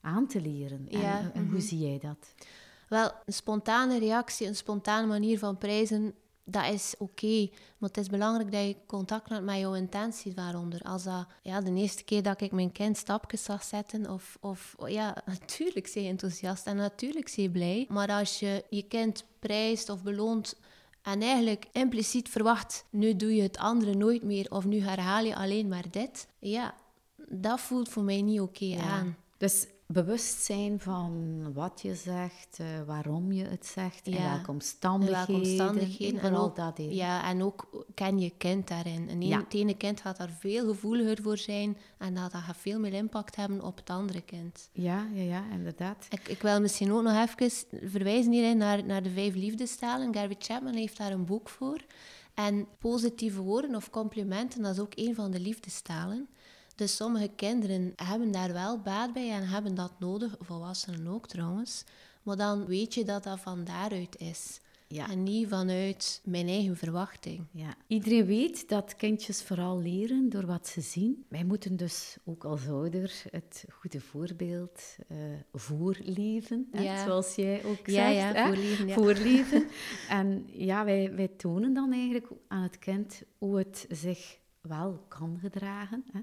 aan 0.03 0.27
te 0.27 0.41
leren. 0.41 0.87
En, 0.89 1.31
en 1.33 1.43
hoe 1.43 1.43
mhm. 1.43 1.59
zie 1.59 1.79
jij 1.79 1.99
dat? 1.99 2.33
Wel, 2.89 3.11
een 3.25 3.33
spontane 3.33 3.99
reactie, 3.99 4.47
een 4.47 4.55
spontane 4.55 5.07
manier 5.07 5.39
van 5.39 5.57
prijzen, 5.57 6.13
dat 6.43 6.65
is 6.73 6.95
oké. 6.97 7.49
maar 7.77 7.89
het 7.89 7.97
is 7.97 8.07
belangrijk 8.07 8.51
dat 8.51 8.61
je 8.61 8.75
contact 8.85 9.29
hebt 9.29 9.43
met 9.43 9.59
jouw 9.59 9.73
intentie 9.73 10.33
daaronder. 10.33 10.81
Als 10.81 11.03
dat 11.03 11.27
ja, 11.41 11.61
de 11.61 11.73
eerste 11.73 12.03
keer 12.03 12.23
dat 12.23 12.41
ik 12.41 12.51
mijn 12.51 12.71
kind 12.71 12.97
stapjes 12.97 13.43
zag 13.43 13.63
zetten, 13.63 14.09
of, 14.09 14.37
of 14.41 14.75
ja, 14.85 15.15
natuurlijk 15.25 15.87
zie 15.87 16.03
je 16.03 16.09
enthousiast 16.09 16.65
en 16.65 16.75
natuurlijk 16.75 17.27
zie 17.27 17.43
je 17.43 17.49
blij. 17.49 17.85
Maar 17.89 18.09
als 18.09 18.39
je 18.39 18.63
je 18.69 18.83
kind 18.83 19.25
prijst 19.39 19.89
of 19.89 20.03
beloont 20.03 20.55
en 21.01 21.21
eigenlijk 21.21 21.65
impliciet 21.71 22.29
verwacht, 22.29 22.85
nu 22.89 23.15
doe 23.15 23.35
je 23.35 23.41
het 23.41 23.57
andere 23.57 23.95
nooit 23.95 24.23
meer 24.23 24.51
of 24.51 24.65
nu 24.65 24.79
herhaal 24.81 25.23
je 25.23 25.35
alleen 25.35 25.67
maar 25.67 25.89
dit, 25.91 26.27
ja, 26.39 26.75
dat 27.29 27.59
voelt 27.59 27.89
voor 27.89 28.03
mij 28.03 28.21
niet 28.21 28.41
oké 28.41 28.77
aan. 28.81 29.17
Dus 29.37 29.67
bewust 29.93 30.43
zijn 30.43 30.79
van 30.79 31.53
wat 31.53 31.81
je 31.81 31.95
zegt, 31.95 32.57
uh, 32.61 32.67
waarom 32.85 33.31
je 33.31 33.43
het 33.43 33.65
zegt, 33.65 34.07
in 34.07 34.17
welke 34.21 34.51
omstandigheden, 34.51 35.27
welke 35.27 35.49
omstandigheden 35.49 36.21
en 36.21 36.33
al 36.33 36.53
dat. 36.53 36.73
Ja, 36.77 37.29
en 37.29 37.43
ook 37.43 37.85
ken 37.93 38.19
je 38.19 38.33
kind 38.37 38.67
daarin. 38.67 39.09
Een 39.09 39.21
ja. 39.21 39.37
Het 39.37 39.53
ene 39.53 39.77
kind 39.77 40.01
gaat 40.01 40.17
daar 40.17 40.29
veel 40.39 40.67
gevoeliger 40.67 41.21
voor 41.21 41.37
zijn 41.37 41.77
en 41.97 42.13
dat 42.13 42.33
gaat 42.33 42.57
veel 42.57 42.79
meer 42.79 42.93
impact 42.93 43.35
hebben 43.35 43.61
op 43.61 43.77
het 43.77 43.89
andere 43.89 44.21
kind. 44.21 44.69
Ja, 44.71 45.07
ja, 45.13 45.23
ja 45.23 45.43
inderdaad. 45.51 46.05
Ik, 46.09 46.27
ik 46.27 46.41
wil 46.41 46.61
misschien 46.61 46.91
ook 46.91 47.03
nog 47.03 47.29
even 47.29 47.51
verwijzen 47.89 48.31
hierin 48.31 48.57
naar, 48.57 48.85
naar 48.85 49.03
de 49.03 49.09
vijf 49.09 49.35
liefdestalen. 49.35 50.13
Gary 50.13 50.35
Chapman 50.39 50.75
heeft 50.75 50.97
daar 50.97 51.11
een 51.11 51.25
boek 51.25 51.49
voor. 51.49 51.81
En 52.33 52.67
positieve 52.79 53.41
woorden 53.41 53.75
of 53.75 53.89
complimenten, 53.89 54.61
dat 54.61 54.73
is 54.73 54.79
ook 54.79 54.93
een 54.95 55.15
van 55.15 55.31
de 55.31 55.39
liefdestalen. 55.39 56.27
Dus 56.75 56.95
sommige 56.95 57.29
kinderen 57.35 57.93
hebben 57.95 58.31
daar 58.31 58.53
wel 58.53 58.79
baat 58.79 59.13
bij 59.13 59.31
en 59.31 59.47
hebben 59.47 59.75
dat 59.75 59.91
nodig, 59.99 60.35
volwassenen 60.39 61.07
ook 61.07 61.27
trouwens. 61.27 61.83
Maar 62.23 62.37
dan 62.37 62.65
weet 62.65 62.93
je 62.93 63.03
dat 63.03 63.23
dat 63.23 63.39
van 63.39 63.63
daaruit 63.63 64.17
is. 64.17 64.61
Ja. 64.87 65.09
En 65.09 65.23
niet 65.23 65.47
vanuit 65.47 66.21
mijn 66.23 66.47
eigen 66.47 66.77
verwachting. 66.77 67.45
Ja. 67.51 67.75
Iedereen 67.87 68.25
weet 68.25 68.69
dat 68.69 68.95
kindjes 68.95 69.41
vooral 69.41 69.79
leren 69.79 70.29
door 70.29 70.45
wat 70.45 70.67
ze 70.67 70.81
zien. 70.81 71.25
Wij 71.27 71.43
moeten 71.43 71.75
dus 71.77 72.17
ook 72.25 72.43
als 72.43 72.67
ouder 72.67 73.23
het 73.31 73.65
goede 73.69 74.01
voorbeeld 74.01 74.81
uh, 75.11 75.17
voorleven. 75.53 76.67
Ja. 76.71 77.05
Zoals 77.05 77.35
jij 77.35 77.63
ook 77.65 77.89
zegt. 77.89 78.13
Ja, 78.13 78.45
voorleven. 78.45 78.87
Ja. 78.87 78.93
voorleven. 78.93 79.67
en 80.09 80.45
ja, 80.47 80.85
wij, 80.85 81.15
wij 81.15 81.27
tonen 81.27 81.73
dan 81.73 81.91
eigenlijk 81.91 82.27
aan 82.47 82.63
het 82.63 82.79
kind 82.79 83.21
hoe 83.37 83.57
het 83.57 83.85
zich 83.89 84.37
wel 84.67 85.05
kan 85.07 85.37
gedragen. 85.39 86.03
Hè. 86.11 86.19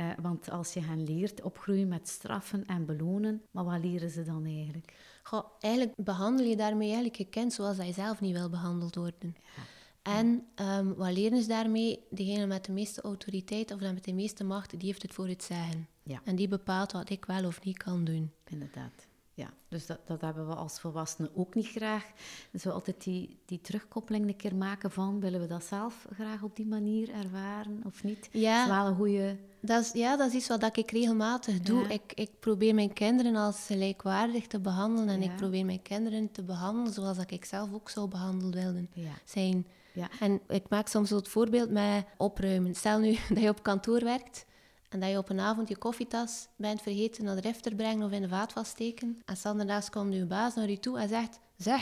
Uh, 0.00 0.14
want 0.22 0.50
als 0.50 0.72
je 0.72 0.80
hen 0.80 1.04
leert 1.04 1.42
opgroeien 1.42 1.88
met 1.88 2.08
straffen 2.08 2.66
en 2.66 2.86
belonen, 2.86 3.42
maar 3.50 3.64
wat 3.64 3.80
leren 3.82 4.10
ze 4.10 4.24
dan 4.24 4.44
eigenlijk? 4.44 4.94
Goh, 5.22 5.44
eigenlijk 5.60 5.94
behandel 5.96 6.46
je 6.46 6.56
daarmee 6.56 6.86
eigenlijk 6.86 7.16
je 7.16 7.24
kind 7.24 7.52
zoals 7.52 7.76
hij 7.76 7.92
zelf 7.92 8.20
niet 8.20 8.36
wil 8.36 8.48
behandeld 8.50 8.94
worden. 8.94 9.36
Ja. 9.56 9.62
En 10.02 10.46
um, 10.56 10.94
wat 10.94 11.12
leren 11.12 11.42
ze 11.42 11.48
daarmee? 11.48 12.06
Degene 12.10 12.46
met 12.46 12.64
de 12.64 12.72
meeste 12.72 13.00
autoriteit 13.00 13.72
of 13.72 13.80
met 13.80 14.04
de 14.04 14.12
meeste 14.12 14.44
macht, 14.44 14.70
die 14.70 14.88
heeft 14.88 15.02
het 15.02 15.14
voor 15.14 15.28
het 15.28 15.42
zeggen. 15.42 15.88
Ja. 16.02 16.20
En 16.24 16.36
die 16.36 16.48
bepaalt 16.48 16.92
wat 16.92 17.10
ik 17.10 17.24
wel 17.24 17.44
of 17.44 17.64
niet 17.64 17.76
kan 17.76 18.04
doen. 18.04 18.32
Inderdaad. 18.44 19.07
Ja, 19.38 19.50
dus 19.68 19.86
dat, 19.86 19.98
dat 20.06 20.20
hebben 20.20 20.46
we 20.46 20.54
als 20.54 20.80
volwassenen 20.80 21.30
ook 21.34 21.54
niet 21.54 21.66
graag. 21.66 22.04
Dus 22.50 22.64
we 22.64 22.72
altijd 22.72 23.04
die, 23.04 23.38
die 23.46 23.60
terugkoppeling 23.60 24.26
een 24.28 24.36
keer 24.36 24.54
maken 24.54 24.90
van, 24.90 25.20
willen 25.20 25.40
we 25.40 25.46
dat 25.46 25.64
zelf 25.64 26.06
graag 26.12 26.42
op 26.42 26.56
die 26.56 26.66
manier 26.66 27.10
ervaren 27.10 27.80
of 27.84 28.02
niet? 28.02 28.28
Ja. 28.32 28.58
Dat 28.66 28.68
is 28.68 28.76
wel 28.76 28.86
een 28.86 28.96
goede... 28.96 29.36
Dat 29.60 29.82
is, 29.82 29.92
ja, 29.92 30.16
dat 30.16 30.28
is 30.28 30.34
iets 30.34 30.48
wat 30.48 30.76
ik 30.76 30.90
regelmatig 30.90 31.60
doe. 31.60 31.82
Ja. 31.82 31.88
Ik, 31.88 32.12
ik 32.14 32.30
probeer 32.40 32.74
mijn 32.74 32.92
kinderen 32.92 33.36
als 33.36 33.66
gelijkwaardig 33.66 34.46
te 34.46 34.60
behandelen. 34.60 35.08
En 35.08 35.22
Ja. 35.22 35.30
ik 35.30 35.36
probeer 35.36 35.64
mijn 35.64 35.82
kinderen 35.82 36.30
te 36.32 36.42
behandelen 36.42 36.92
zoals 36.92 37.16
dat 37.16 37.30
ik 37.30 37.44
zelf 37.44 37.72
ook 37.72 37.90
zou 37.90 38.08
behandeld 38.08 38.54
willen 38.54 38.88
Ja. 38.92 39.12
zijn. 39.24 39.66
Ja. 39.92 40.08
En 40.20 40.40
ik 40.48 40.68
maak 40.68 40.88
soms 40.88 41.08
zo 41.08 41.16
het 41.16 41.28
voorbeeld 41.28 41.70
met 41.70 42.04
opruimen. 42.16 42.74
Stel 42.74 42.98
nu 42.98 43.16
dat 43.28 43.40
je 43.40 43.48
op 43.48 43.62
kantoor 43.62 44.04
werkt 44.04 44.46
en 44.88 45.00
dat 45.00 45.10
je 45.10 45.18
op 45.18 45.28
een 45.28 45.40
avond 45.40 45.68
je 45.68 45.76
koffietas 45.78 46.48
bent 46.56 46.82
vergeten 46.82 47.24
naar 47.24 47.34
de 47.34 47.40
ref 47.40 47.60
te 47.60 47.74
brengen 47.74 48.06
of 48.06 48.12
in 48.12 48.22
de 48.22 48.28
vaatwas 48.28 48.68
steken. 48.68 49.22
En 49.24 49.36
standaardags 49.36 49.90
komt 49.90 50.14
je 50.14 50.24
baas 50.26 50.54
naar 50.54 50.70
je 50.70 50.78
toe 50.78 50.98
en 50.98 51.08
zegt... 51.08 51.40
Zeg, 51.56 51.80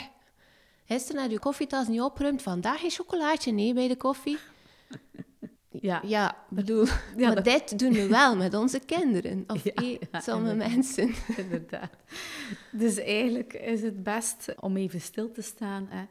gisteren 0.84 1.22
had 1.22 1.30
je 1.30 1.38
koffietas 1.38 1.88
niet 1.88 2.00
opgeruimd. 2.00 2.42
Vandaag 2.42 2.80
geen 2.80 2.90
chocolaatje, 2.90 3.52
nee, 3.52 3.74
bij 3.74 3.88
de 3.88 3.96
koffie. 3.96 4.38
Ja. 5.80 6.00
Ja, 6.04 6.36
bedoel, 6.50 6.84
Ja, 7.16 7.26
maar 7.26 7.34
dat- 7.34 7.44
dit 7.44 7.78
doen 7.78 7.92
we 7.92 8.06
wel 8.08 8.36
met 8.36 8.54
onze 8.54 8.78
kinderen. 8.94 9.44
Of 9.46 9.64
Ja, 9.64 9.72
ja, 10.10 10.20
sommige 10.20 10.54
mensen. 10.54 11.14
Inderdaad. 11.36 11.90
Dus 12.72 12.96
eigenlijk 12.98 13.52
is 13.52 13.82
het 13.82 14.02
best 14.02 14.54
om 14.60 14.76
even 14.76 15.00
stil 15.00 15.30
te 15.32 15.42
staan 15.42 15.86
hè, 15.90 16.04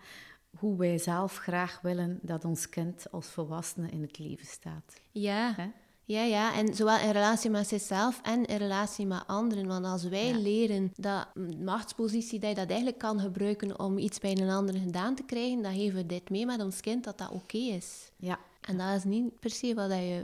hoe 0.57 0.77
wij 0.77 0.97
zelf 0.97 1.37
graag 1.37 1.79
willen 1.81 2.19
dat 2.21 2.45
ons 2.45 2.69
kind 2.69 3.11
als 3.11 3.27
volwassene 3.27 3.89
in 3.89 4.01
het 4.01 4.19
leven 4.19 4.45
staat. 4.47 4.93
Ja. 5.11 5.53
Hè? 5.55 5.67
Ja, 6.07 6.21
ja, 6.24 6.53
en 6.55 6.74
zowel 6.75 6.97
in 7.00 7.12
relatie 7.12 7.50
met 7.50 7.67
zichzelf 7.67 8.19
en 8.24 8.45
in 8.45 8.57
relatie 8.57 9.05
met 9.05 9.24
anderen. 9.27 9.67
Want 9.67 9.85
als 9.85 10.03
wij 10.03 10.27
Ja. 10.27 10.38
leren 10.38 10.91
dat 10.95 11.27
machtspositie, 11.63 12.39
dat 12.39 12.50
je 12.50 12.55
dat 12.55 12.67
eigenlijk 12.67 12.97
kan 13.00 13.19
gebruiken 13.19 13.79
om 13.79 13.97
iets 13.97 14.19
bij 14.19 14.31
een 14.38 14.50
ander 14.50 14.75
gedaan 14.75 15.15
te 15.15 15.24
krijgen, 15.24 15.62
dan 15.62 15.74
geven 15.74 15.95
we 15.97 16.05
dit 16.05 16.29
mee 16.29 16.45
met 16.45 16.62
ons 16.63 16.79
kind 16.81 17.03
dat 17.03 17.17
dat 17.17 17.29
oké 17.31 17.57
is. 17.57 18.12
Ja, 18.17 18.39
En 18.67 18.77
dat 18.77 18.95
is 18.95 19.03
niet 19.03 19.39
per 19.39 19.50
se 19.50 19.74
wat 19.74 19.91
je 19.91 19.98
je, 19.98 20.24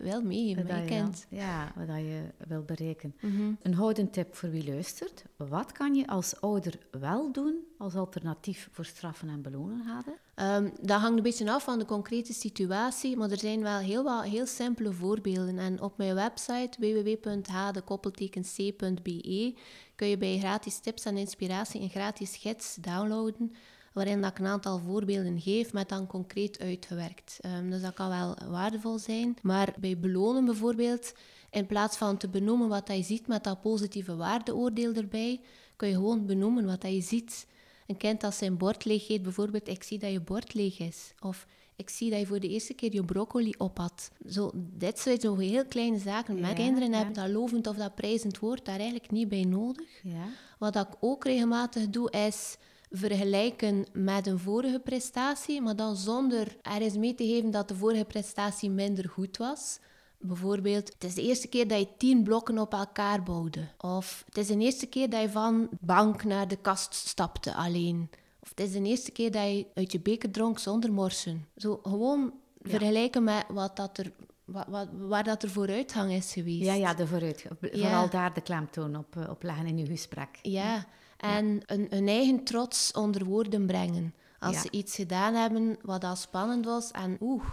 kind. 0.86 1.26
ja, 1.30 1.72
wat 1.76 1.98
je 1.98 2.22
wil 2.48 2.64
bereiken. 2.64 3.16
Mhm. 3.22 3.52
Een 3.62 3.74
houden 3.74 4.10
tip 4.10 4.36
voor 4.36 4.50
wie 4.50 4.66
luistert. 4.66 5.24
Wat 5.38 5.72
kan 5.72 5.96
je 5.96 6.08
als 6.08 6.42
ouder 6.42 6.80
wel 6.92 7.32
doen 7.32 7.56
als 7.78 7.96
alternatief 7.96 8.70
voor 8.72 8.86
straffen 8.86 9.30
en 9.30 9.42
belonen 9.42 9.86
hadden? 9.86 10.14
Ehm, 10.36 10.70
dat 10.82 11.02
hangt 11.02 11.18
een 11.18 11.24
beetje 11.24 11.52
af 11.52 11.64
van 11.64 11.80
de 11.80 11.86
concrete 11.86 12.34
situatie, 12.34 13.18
maar 13.18 13.32
er 13.32 13.40
zijn 13.40 13.62
wel 13.62 13.78
heel 13.78 14.04
wat 14.04 14.24
heel 14.24 14.46
simpele 14.46 14.94
voorbeelden. 14.94 15.58
En 15.58 15.82
op 15.82 15.98
mijn 15.98 16.16
website 16.16 16.78
www.hdekoppeltekenc.be 16.80 19.54
kun 19.96 20.08
je 20.08 20.18
bij 20.18 20.40
gratis 20.40 20.80
tips 20.80 21.06
en 21.06 21.18
inspiratie 21.18 21.82
een 21.82 21.90
gratis 21.90 22.38
gids 22.38 22.76
downloaden, 22.76 23.54
waarin 23.94 24.22
dat 24.22 24.32
ik 24.32 24.40
een 24.40 24.46
aantal 24.46 24.80
voorbeelden 24.80 25.42
geef, 25.42 25.74
met 25.74 25.90
dan 25.90 26.08
concreet 26.08 26.60
uitgewerkt. 26.60 27.38
Ehm, 27.42 27.70
dus 27.70 27.82
dat 27.82 27.94
kan 27.94 28.10
wel 28.10 28.36
waardevol 28.50 28.98
zijn. 29.00 29.38
Maar 29.42 29.74
bij 29.80 29.98
belonen 30.00 30.46
bijvoorbeeld, 30.46 31.14
in 31.52 31.66
plaats 31.66 31.98
van 31.98 32.18
te 32.18 32.28
benoemen 32.30 32.68
wat 32.68 32.88
je 32.88 33.04
ziet 33.04 33.28
met 33.28 33.44
dat 33.44 33.62
positieve 33.62 34.16
waardeoordeel 34.16 34.94
erbij, 34.94 35.40
kun 35.76 35.88
je 35.88 35.94
gewoon 35.94 36.26
benoemen 36.26 36.66
wat 36.66 36.84
je 36.84 37.02
ziet. 37.02 37.48
Een 37.88 37.98
kind 37.98 38.22
dat 38.22 38.36
zijn 38.36 38.58
bord 38.58 38.86
leeg 38.86 39.10
eet, 39.10 39.22
bijvoorbeeld, 39.22 39.68
ik 39.68 39.84
zie 39.84 40.00
dat 40.00 40.12
je 40.12 40.20
bord 40.22 40.54
leeg 40.54 40.80
is. 40.80 41.14
Of 41.20 41.46
ik 41.76 41.90
zie 41.90 42.10
dat 42.10 42.20
je 42.20 42.26
voor 42.26 42.40
de 42.40 42.48
eerste 42.48 42.74
keer 42.74 42.94
je 42.94 43.06
broccoli 43.06 43.54
op 43.58 43.78
had. 43.78 44.12
Zo, 44.30 44.52
dit 44.56 45.00
zijn 45.00 45.20
zo 45.20 45.36
heel 45.38 45.66
kleine 45.66 45.98
zaken. 46.00 46.40
Mijn 46.40 46.58
Ja, 46.58 46.64
kinderen 46.64 46.90
ja. 46.90 46.96
hebben 46.98 47.14
dat 47.14 47.30
lovend 47.30 47.68
of 47.68 47.76
dat 47.76 47.96
prijzend 47.96 48.40
woord 48.40 48.66
daar 48.66 48.76
eigenlijk 48.80 49.12
niet 49.12 49.30
bij 49.30 49.44
nodig. 49.44 49.88
Ja, 50.04 50.26
Wat 50.60 50.76
ik 50.76 50.88
ook 51.00 51.24
regelmatig 51.24 51.90
doe, 51.90 52.12
is 52.12 52.58
vergelijken 52.92 53.86
met 53.94 54.28
een 54.28 54.40
vorige 54.40 54.80
prestatie, 54.80 55.62
maar 55.62 55.76
dan 55.76 55.96
zonder 55.96 56.58
er 56.62 56.82
eens 56.82 56.98
mee 56.98 57.16
te 57.16 57.26
geven 57.26 57.52
dat 57.52 57.68
de 57.68 57.76
vorige 57.76 58.06
prestatie 58.06 58.70
minder 58.70 59.10
goed 59.10 59.38
was. 59.38 59.80
Bijvoorbeeld, 60.18 60.94
het 60.94 61.04
is 61.04 61.14
de 61.14 61.22
eerste 61.22 61.48
keer 61.48 61.68
dat 61.68 61.80
je 61.80 61.88
tien 61.98 62.24
blokken 62.24 62.58
op 62.58 62.74
elkaar 62.74 63.24
bouwde. 63.24 63.68
Of 63.78 64.24
het 64.26 64.38
is 64.38 64.48
de 64.48 64.58
eerste 64.58 64.86
keer 64.86 65.10
dat 65.10 65.22
je 65.22 65.30
van 65.30 65.70
bank 65.80 66.24
naar 66.24 66.48
de 66.48 66.56
kast 66.56 66.94
stapte 66.94 67.54
alleen. 67.54 68.10
Of 68.40 68.50
het 68.50 68.60
is 68.60 68.72
de 68.72 68.82
eerste 68.82 69.12
keer 69.12 69.32
dat 69.32 69.44
je 69.44 69.66
uit 69.74 69.92
je 69.92 70.00
beker 70.00 70.32
dronk 70.32 70.60
zonder 70.60 70.92
morsen. 70.92 71.48
Zo 71.56 71.80
gewoon 71.84 72.34
vergelijken 72.62 73.24
met 73.24 73.46
wat 73.50 73.76
dat 73.76 73.98
er, 73.98 74.12
wat, 74.46 74.66
wat, 74.68 74.88
waar 74.92 75.24
dat 75.24 75.44
er 75.44 75.50
vooruitgang 75.50 76.12
is 76.12 76.34
geweest. 76.34 76.66
ja, 76.66 76.74
ja 76.74 76.94
de 76.94 77.08
vooruit. 77.08 77.46
Vooral 77.62 78.10
daar 78.10 78.34
de 78.34 78.42
klemtoon 78.42 78.96
op, 78.96 79.16
eh, 79.16 79.30
op 79.30 79.44
leggen 79.44 79.66
in 79.66 79.78
uw 79.78 79.86
gesprek. 79.86 80.40
Ja, 80.42 80.86
en 81.22 81.62
Een, 81.66 81.88
een 81.90 82.08
eigen 82.08 82.44
trots 82.44 82.92
onder 82.92 83.26
woorden 83.26 83.66
brengen. 83.66 84.14
Als 84.40 84.56
Ja. 84.56 84.62
ze 84.62 84.70
iets 84.72 84.96
gedaan 84.96 85.34
hebben 85.34 85.78
wat 85.82 86.04
al 86.04 86.16
spannend 86.16 86.66
was 86.66 86.92
en 86.92 87.18
oeh, 87.20 87.44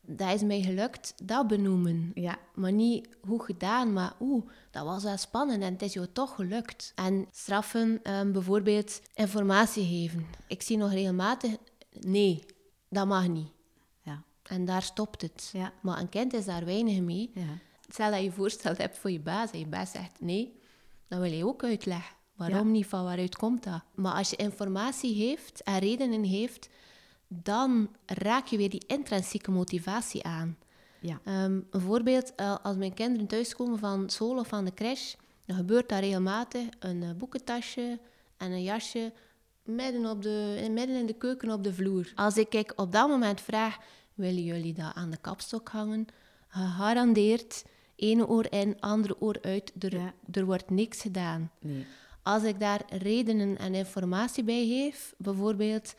dat 0.00 0.34
is 0.34 0.42
mij 0.42 0.62
gelukt, 0.62 1.14
dat 1.22 1.46
benoemen. 1.48 2.10
Ja, 2.14 2.38
Maar 2.54 2.72
niet 2.72 3.08
hoe 3.20 3.42
gedaan, 3.44 3.92
maar 3.92 4.12
oeh, 4.20 4.46
dat 4.70 4.84
was 4.84 5.02
wel 5.02 5.16
spannend 5.16 5.62
en 5.62 5.72
het 5.72 5.82
is 5.82 5.92
jou 5.92 6.06
toch 6.12 6.34
gelukt. 6.34 6.92
En 6.94 7.26
straffen, 7.30 8.00
ehm, 8.02 8.32
bijvoorbeeld 8.32 9.00
informatie 9.14 9.86
geven. 9.86 10.26
Ik 10.48 10.62
zie 10.62 10.76
nog 10.76 10.92
regelmatig, 10.92 11.56
nee, 12.00 12.44
dat 12.88 13.06
mag 13.06 13.28
niet. 13.28 13.48
ja, 14.02 14.22
En 14.42 14.64
daar 14.64 14.82
stopt 14.82 15.22
het. 15.22 15.50
Ja. 15.52 15.72
Maar 15.82 15.98
een 15.98 16.08
kind 16.08 16.32
is 16.32 16.44
daar 16.44 16.64
weinig 16.64 17.00
mee. 17.00 17.30
ja. 17.34 17.42
Stel 17.92 18.10
dat 18.10 18.22
je 18.22 18.32
voorstel 18.32 18.74
hebt 18.76 18.98
voor 18.98 19.10
je 19.10 19.20
baas 19.20 19.50
en 19.50 19.58
je 19.58 19.66
baas 19.66 19.90
zegt 19.90 20.20
nee, 20.20 20.60
dan 21.08 21.20
wil 21.20 21.32
je 21.32 21.46
ook 21.46 21.64
uitleggen. 21.64 22.14
Waarom 22.48 22.66
Ja. 22.66 22.72
niet, 22.72 22.86
van 22.86 23.04
waaruit 23.04 23.36
komt 23.36 23.64
dat? 23.64 23.82
Maar 23.94 24.12
als 24.14 24.30
je 24.30 24.36
informatie 24.36 25.14
heeft 25.14 25.62
en 25.62 25.78
redenen 25.78 26.24
heeft, 26.24 26.68
dan 27.28 27.88
raak 28.06 28.46
je 28.46 28.56
weer 28.56 28.70
die 28.70 28.84
intrinsieke 28.86 29.50
motivatie 29.50 30.24
aan. 30.24 30.56
Ja, 31.00 31.20
Ehm, 31.24 31.60
een 31.70 31.80
voorbeeld, 31.80 32.34
eh, 32.34 32.56
als 32.62 32.76
mijn 32.76 32.94
kinderen 32.94 33.26
thuiskomen 33.26 33.78
van 33.78 34.10
school 34.10 34.38
of 34.38 34.48
van 34.48 34.64
de 34.64 34.74
crash, 34.74 35.14
dan 35.46 35.56
gebeurt 35.56 35.88
dat 35.88 35.98
regelmatig. 36.00 36.66
Een 36.78 37.02
eh, 37.02 37.10
boekentasje 37.16 37.98
en 38.36 38.50
een 38.52 38.62
jasje 38.62 39.12
midden, 39.64 40.06
op 40.06 40.22
de, 40.22 40.68
midden 40.70 40.96
in 40.96 41.06
de 41.06 41.12
keuken 41.18 41.50
op 41.50 41.64
de 41.64 41.74
vloer. 41.74 42.12
Als 42.14 42.36
ik 42.36 42.54
ik 42.54 42.72
op 42.76 42.92
dat 42.92 43.08
moment 43.08 43.40
vraag, 43.40 43.78
willen 44.14 44.42
jullie 44.44 44.72
dat 44.74 44.94
aan 44.94 45.10
de 45.10 45.16
kapstok 45.16 45.68
hangen? 45.68 46.06
Gegarandeerd, 46.48 47.64
ene 47.96 48.26
oor 48.28 48.46
in, 48.52 48.80
andere 48.80 49.20
oor 49.20 49.38
uit, 49.42 49.72
er, 49.78 49.94
Ja. 49.94 50.12
er 50.32 50.44
wordt 50.44 50.70
niks 50.70 51.00
gedaan. 51.00 51.50
nee. 51.60 51.86
Als 52.22 52.42
ik 52.42 52.60
daar 52.60 52.82
redenen 52.88 53.58
en 53.58 53.74
informatie 53.74 54.44
bij 54.44 54.66
geef, 54.66 55.14
bijvoorbeeld, 55.18 55.94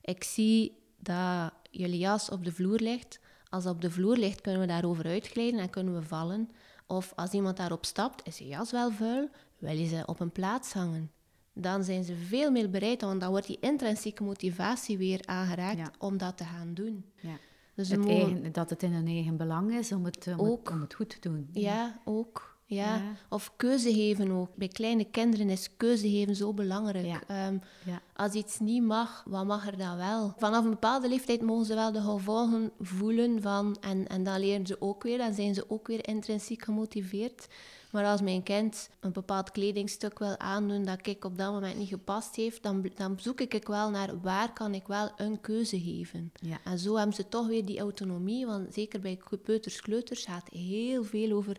ik 0.00 0.24
zie 0.24 0.78
dat 0.98 1.52
jullie 1.70 1.98
jas 1.98 2.28
op 2.30 2.44
de 2.44 2.52
vloer 2.52 2.78
ligt. 2.78 3.20
Als 3.48 3.64
dat 3.64 3.74
op 3.74 3.80
de 3.80 3.90
vloer 3.90 4.16
ligt, 4.16 4.40
kunnen 4.40 4.60
we 4.60 4.66
daarover 4.66 5.04
uitglijden 5.06 5.60
en 5.60 5.70
kunnen 5.70 5.94
we 5.94 6.02
vallen. 6.02 6.50
Of 6.86 7.12
als 7.16 7.30
iemand 7.32 7.56
daarop 7.56 7.84
stapt, 7.84 8.26
is 8.26 8.38
je 8.38 8.46
jas 8.46 8.70
wel 8.70 8.90
vuil, 8.90 9.28
wil 9.58 9.76
je 9.76 9.86
ze 9.86 10.02
op 10.06 10.20
een 10.20 10.32
plaats 10.32 10.72
hangen. 10.72 11.10
Dan 11.54 11.84
zijn 11.84 12.04
ze 12.04 12.14
veel 12.16 12.50
meer 12.50 12.70
bereid, 12.70 13.00
want 13.00 13.20
dan 13.20 13.30
wordt 13.30 13.46
die 13.46 13.58
intrinsieke 13.60 14.22
motivatie 14.22 14.98
weer 14.98 15.20
aangeraakt 15.26 15.78
Ja. 15.78 15.90
om 15.98 16.16
dat 16.18 16.36
te 16.36 16.44
gaan 16.44 16.74
doen. 16.74 17.04
Ja. 17.20 17.36
Dus 17.74 17.88
Het 17.88 18.06
eigen, 18.06 18.52
dat 18.52 18.70
het 18.70 18.82
in 18.82 18.92
hun 18.92 19.06
eigen 19.06 19.36
belang 19.36 19.74
is 19.74 19.92
om 19.92 20.04
het, 20.04 20.26
om 20.26 20.32
het, 20.32 20.40
Ook. 20.40 20.70
om 20.70 20.80
het 20.80 20.94
goed 20.94 21.08
te 21.08 21.16
doen. 21.28 21.48
Ja, 21.52 22.00
ook. 22.04 22.51
Ja. 22.74 22.94
Ja. 22.94 23.02
Of 23.28 23.52
keuze 23.56 23.92
geven 23.94 24.30
ook. 24.30 24.48
Bij 24.54 24.68
kleine 24.68 25.04
kinderen 25.04 25.48
is 25.50 25.68
keuze 25.76 26.08
geven 26.08 26.36
zo 26.36 26.52
belangrijk. 26.52 27.06
Ja. 27.06 27.20
Ehm, 27.26 27.58
Ja. 27.84 28.00
Als 28.16 28.32
iets 28.32 28.58
niet 28.58 28.82
mag, 28.82 29.24
wat 29.26 29.44
mag 29.46 29.66
er 29.66 29.78
dan 29.78 29.96
wel? 29.96 30.34
Vanaf 30.36 30.64
een 30.64 30.70
bepaalde 30.70 31.08
leeftijd 31.08 31.42
mogen 31.42 31.66
ze 31.66 31.74
wel 31.74 31.92
de 31.92 32.00
gevolgen 32.00 32.70
voelen 32.80 33.42
van... 33.42 33.76
En, 33.80 34.08
en 34.08 34.22
dan 34.24 34.40
leren 34.40 34.66
ze 34.66 34.80
ook 34.80 35.02
weer, 35.02 35.18
dan 35.18 35.34
zijn 35.34 35.54
ze 35.54 35.70
ook 35.70 35.86
weer 35.86 36.08
intrinsiek 36.08 36.62
gemotiveerd. 36.64 37.48
Maar 37.90 38.04
als 38.04 38.20
mijn 38.20 38.42
kind 38.42 38.90
een 39.00 39.12
bepaald 39.12 39.50
kledingstuk 39.50 40.18
wil 40.18 40.38
aandoen 40.38 40.84
dat 40.84 41.06
ik 41.06 41.24
op 41.24 41.38
dat 41.38 41.52
moment 41.52 41.78
niet 41.78 41.88
gepast 41.88 42.36
heeft, 42.36 42.62
dan, 42.62 42.90
dan 42.94 43.16
zoek 43.20 43.40
ik 43.40 43.66
wel 43.66 43.90
naar 43.90 44.20
waar 44.20 44.52
kan 44.52 44.74
ik 44.74 44.86
wel 44.86 45.10
een 45.16 45.40
keuze 45.40 45.80
geven. 45.80 46.32
Ja. 46.40 46.58
En 46.64 46.78
zo 46.78 46.96
hebben 46.96 47.14
ze 47.14 47.28
toch 47.28 47.46
weer 47.46 47.64
die 47.64 47.80
autonomie, 47.80 48.46
want 48.46 48.74
zeker 48.74 49.00
bij 49.00 49.18
peuters, 49.42 49.80
kleuters 49.80 50.24
gaat 50.24 50.48
heel 50.48 51.04
veel 51.04 51.36
over... 51.36 51.56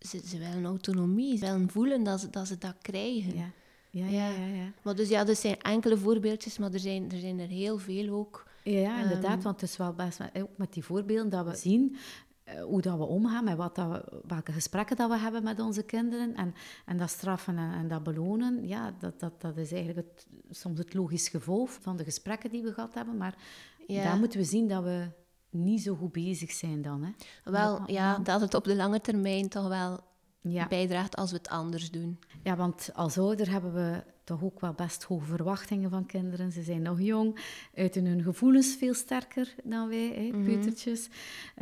Ze, 0.00 0.20
ze 0.26 0.38
willen 0.38 0.64
autonomie, 0.64 1.38
ze 1.38 1.44
willen 1.44 1.70
voelen 1.70 2.02
dat 2.02 2.20
ze 2.20 2.30
dat, 2.30 2.46
ze 2.46 2.58
dat 2.58 2.74
krijgen. 2.82 3.36
Ja. 3.36 3.50
Ja, 3.92 4.06
ja, 4.06 4.28
ja, 4.28 4.46
ja. 4.46 4.72
Maar 4.82 4.94
dus 4.94 5.08
ja, 5.08 5.24
dat 5.24 5.38
zijn 5.38 5.60
enkele 5.60 5.96
voorbeeldjes, 5.98 6.58
maar 6.58 6.72
er 6.72 6.78
zijn 6.80 7.10
er, 7.12 7.18
zijn 7.18 7.38
er 7.38 7.48
heel 7.48 7.78
veel 7.78 8.14
ook. 8.14 8.46
Ja, 8.64 9.02
inderdaad, 9.02 9.34
Ehm, 9.36 9.42
want 9.42 9.60
het 9.60 9.70
is 9.70 9.76
wel 9.76 9.92
best 9.92 10.20
ook 10.36 10.56
met 10.56 10.72
die 10.72 10.84
voorbeelden 10.84 11.30
dat 11.30 11.46
we 11.46 11.56
zien 11.56 11.96
eh, 12.44 12.62
hoe 12.62 12.80
dat 12.80 12.96
we 12.96 13.04
omgaan, 13.04 13.44
met 13.44 13.56
wat 13.56 13.74
dat 13.74 13.88
we, 13.90 14.22
welke 14.26 14.52
gesprekken 14.52 14.96
dat 14.96 15.10
we 15.10 15.18
hebben 15.18 15.42
met 15.42 15.60
onze 15.60 15.82
kinderen. 15.82 16.34
En, 16.34 16.54
en 16.86 16.96
dat 16.96 17.10
straffen 17.10 17.58
en, 17.58 17.72
en 17.72 17.88
dat 17.88 18.02
belonen, 18.02 18.68
ja, 18.68 18.94
dat, 18.98 19.20
dat, 19.20 19.40
dat 19.40 19.56
is 19.56 19.72
eigenlijk 19.72 20.08
het, 20.08 20.26
soms 20.50 20.78
het 20.78 20.94
logisch 20.94 21.28
gevolg 21.28 21.70
van 21.80 21.96
de 21.96 22.04
gesprekken 22.04 22.50
die 22.50 22.62
we 22.62 22.72
gehad 22.72 22.94
hebben. 22.94 23.16
Maar 23.16 23.34
Ja. 23.86 24.02
daar 24.02 24.18
moeten 24.18 24.38
we 24.38 24.44
zien 24.44 24.68
dat 24.68 24.82
we 24.82 25.06
niet 25.50 25.82
zo 25.82 25.94
goed 25.94 26.12
bezig 26.12 26.50
zijn 26.52 26.82
dan. 26.82 27.02
Hè? 27.02 27.10
Wel, 27.50 27.80
ja, 27.86 28.18
dat 28.18 28.40
het 28.40 28.54
op 28.54 28.64
de 28.64 28.76
lange 28.76 29.00
termijn 29.00 29.48
toch 29.48 29.68
wel 29.68 30.00
Ja. 30.40 30.68
bijdraagt 30.68 31.16
als 31.16 31.30
we 31.30 31.36
het 31.36 31.48
anders 31.48 31.90
doen. 31.90 32.18
ja, 32.42 32.56
want 32.56 32.90
als 32.94 33.18
ouder 33.18 33.50
hebben 33.50 33.72
we 33.74 34.02
toch 34.24 34.42
ook 34.44 34.60
wel 34.60 34.72
best 34.72 35.02
hoge 35.02 35.24
verwachtingen 35.24 35.90
van 35.90 36.06
kinderen. 36.06 36.52
Ze 36.52 36.62
zijn 36.62 36.82
nog 36.82 37.00
jong, 37.00 37.38
uiten 37.74 38.04
hun 38.06 38.22
gevoelens 38.22 38.76
veel 38.78 38.94
sterker 38.94 39.54
dan 39.64 39.88
wij, 39.88 40.08
hè, 40.14 40.36
Mhm. 40.36 40.44
peutertjes. 40.44 41.08
We 41.08 41.14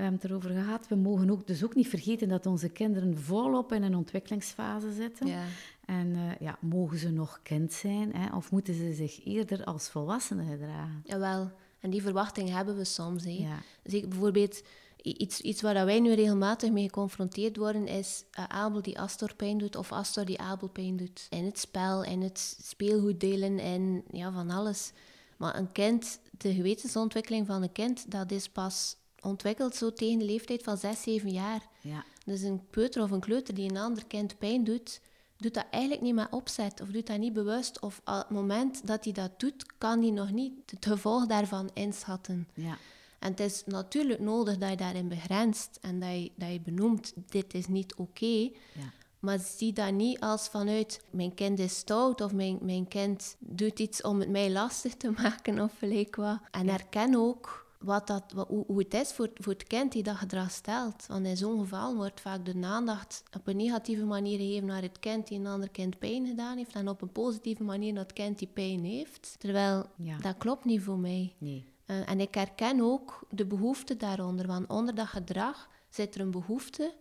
hebben 0.02 0.12
het 0.20 0.24
erover 0.24 0.50
gehad. 0.50 0.88
We 0.88 0.94
mogen 0.96 1.30
ook, 1.30 1.46
dus 1.46 1.64
ook 1.64 1.74
niet 1.74 1.88
vergeten 1.88 2.28
dat 2.28 2.46
onze 2.46 2.68
kinderen 2.68 3.18
volop 3.18 3.72
in 3.72 3.82
een 3.82 3.94
ontwikkelingsfase 3.96 4.92
zitten. 4.92 5.26
Ja. 5.26 5.42
En 5.84 6.14
eh, 6.14 6.20
ja, 6.40 6.56
mogen 6.60 6.98
ze 6.98 7.10
nog 7.10 7.40
kind 7.42 7.72
zijn 7.72 8.14
hè, 8.14 8.36
of 8.36 8.50
moeten 8.50 8.74
ze 8.74 8.92
zich 8.92 9.24
eerder 9.24 9.64
als 9.64 9.88
volwassenen 9.88 10.46
gedragen? 10.46 11.00
Jawel, 11.04 11.50
en 11.80 11.90
die 11.90 12.02
verwachting 12.02 12.48
hebben 12.50 12.76
we 12.76 12.84
soms. 12.84 13.24
Hè. 13.24 13.30
Ja. 13.30 13.62
Zeker 13.84 14.08
bijvoorbeeld, 14.08 14.62
i- 15.06 15.14
iets, 15.18 15.40
iets 15.40 15.62
waar 15.62 15.84
wij 15.84 16.00
nu 16.00 16.12
regelmatig 16.14 16.70
mee 16.70 16.84
geconfronteerd 16.84 17.56
worden, 17.56 17.86
is 17.86 18.24
eh, 18.30 18.44
Abel 18.44 18.82
die 18.82 18.98
Astor 19.00 19.34
pijn 19.34 19.58
doet 19.58 19.76
of 19.76 19.92
Astor 19.92 20.24
die 20.24 20.38
Abel 20.40 20.68
pijn 20.68 20.96
doet. 20.96 21.26
In 21.30 21.44
het 21.44 21.58
spel, 21.58 22.04
in 22.04 22.22
het 22.22 22.56
speelgoed 22.64 23.20
delen, 23.20 23.58
en 23.58 24.02
ja, 24.12 24.32
van 24.32 24.50
alles. 24.50 24.92
Maar 25.36 25.56
een 25.56 25.72
kind, 25.72 26.20
de 26.30 26.54
gewetensontwikkeling 26.54 27.46
van 27.46 27.62
een 27.62 27.72
kind, 27.72 28.10
dat 28.10 28.30
is 28.30 28.48
pas 28.48 28.96
ontwikkeld 29.20 29.74
zo 29.76 29.92
tegen 29.92 30.18
de 30.18 30.24
leeftijd 30.24 30.62
van 30.62 30.76
6, 30.76 31.02
7 31.02 31.30
jaar. 31.30 31.68
Ja. 31.80 32.04
Dus 32.24 32.40
een 32.42 32.66
peuter 32.70 33.02
of 33.02 33.10
een 33.10 33.20
kleuter 33.20 33.54
die 33.54 33.70
een 33.70 33.76
ander 33.76 34.06
kind 34.06 34.38
pijn 34.38 34.64
doet, 34.64 35.00
doet 35.38 35.54
dat 35.54 35.66
eigenlijk 35.70 36.02
niet 36.02 36.14
met 36.14 36.30
opzet 36.30 36.80
of 36.80 36.88
doet 36.88 37.06
dat 37.06 37.18
niet 37.18 37.32
bewust. 37.32 37.80
Of 37.80 38.00
op 38.04 38.14
het 38.14 38.30
moment 38.30 38.86
dat 38.86 39.04
hij 39.04 39.12
dat 39.12 39.40
doet, 39.40 39.66
kan 39.78 40.02
hij 40.02 40.10
nog 40.10 40.30
niet 40.30 40.52
het 40.66 40.86
gevolg 40.86 41.26
daarvan 41.26 41.70
inschatten. 41.74 42.48
Ja. 42.54 42.76
En 43.18 43.30
het 43.30 43.40
is 43.40 43.62
natuurlijk 43.66 44.20
nodig 44.20 44.58
dat 44.58 44.70
je 44.70 44.76
daarin 44.76 45.08
begrenst 45.08 45.78
en 45.80 46.00
dat 46.00 46.10
je, 46.10 46.32
dat 46.34 46.52
je 46.52 46.60
benoemt, 46.60 47.12
dit 47.28 47.54
is 47.54 47.66
niet 47.66 47.94
oké. 47.94 48.50
Ja. 48.74 48.92
Maar 49.18 49.38
zie 49.38 49.72
dat 49.72 49.92
niet 49.92 50.20
als 50.20 50.48
vanuit, 50.48 51.04
mijn 51.10 51.34
kind 51.34 51.58
is 51.58 51.76
stout 51.76 52.20
of 52.20 52.32
mijn, 52.32 52.58
mijn 52.60 52.88
kind 52.88 53.36
doet 53.38 53.78
iets 53.78 54.02
om 54.02 54.20
het 54.20 54.28
mij 54.28 54.50
lastig 54.50 54.94
te 54.94 55.10
maken 55.22 55.60
of 55.60 55.72
gelijk 55.78 56.16
wat. 56.16 56.38
En 56.50 56.68
herken 56.68 57.14
ook 57.14 57.66
wat 57.78 58.06
dat, 58.06 58.32
wat, 58.34 58.48
hoe, 58.48 58.64
hoe 58.66 58.78
het 58.78 58.94
is 58.94 59.12
voor, 59.12 59.30
voor 59.34 59.52
het 59.52 59.64
kind 59.64 59.92
die 59.92 60.02
dat 60.02 60.16
gedrag 60.16 60.50
stelt. 60.50 61.06
Want 61.06 61.26
in 61.26 61.36
zo'n 61.36 61.58
geval 61.58 61.96
wordt 61.96 62.20
vaak 62.20 62.44
de 62.44 62.54
aandacht 62.62 63.22
op 63.36 63.46
een 63.46 63.56
negatieve 63.56 64.04
manier 64.04 64.38
gegeven 64.38 64.66
naar 64.66 64.82
het 64.82 64.98
kind 64.98 65.28
die 65.28 65.38
een 65.38 65.46
ander 65.46 65.70
kind 65.70 65.98
pijn 65.98 66.26
gedaan 66.26 66.56
heeft 66.56 66.74
en 66.74 66.88
op 66.88 67.02
een 67.02 67.12
positieve 67.12 67.62
manier 67.64 67.92
naar 67.92 68.02
het 68.02 68.12
kind 68.12 68.38
die 68.38 68.48
pijn 68.48 68.84
heeft. 68.84 69.34
Terwijl, 69.38 69.86
Ja. 69.96 70.18
dat 70.18 70.38
klopt 70.38 70.64
niet 70.64 70.82
voor 70.82 70.98
mij. 70.98 71.34
Nee. 71.38 71.64
Eh, 71.84 72.08
en 72.10 72.20
ik 72.20 72.34
herken 72.34 72.80
ook 72.80 73.26
de 73.30 73.46
behoefte 73.46 73.96
daaronder, 73.96 74.46
want 74.46 74.68
onder 74.68 74.94
dat 74.94 75.06
gedrag 75.06 75.68
zit 75.88 76.14
er 76.14 76.20
een 76.20 76.30
behoefte 76.30 76.94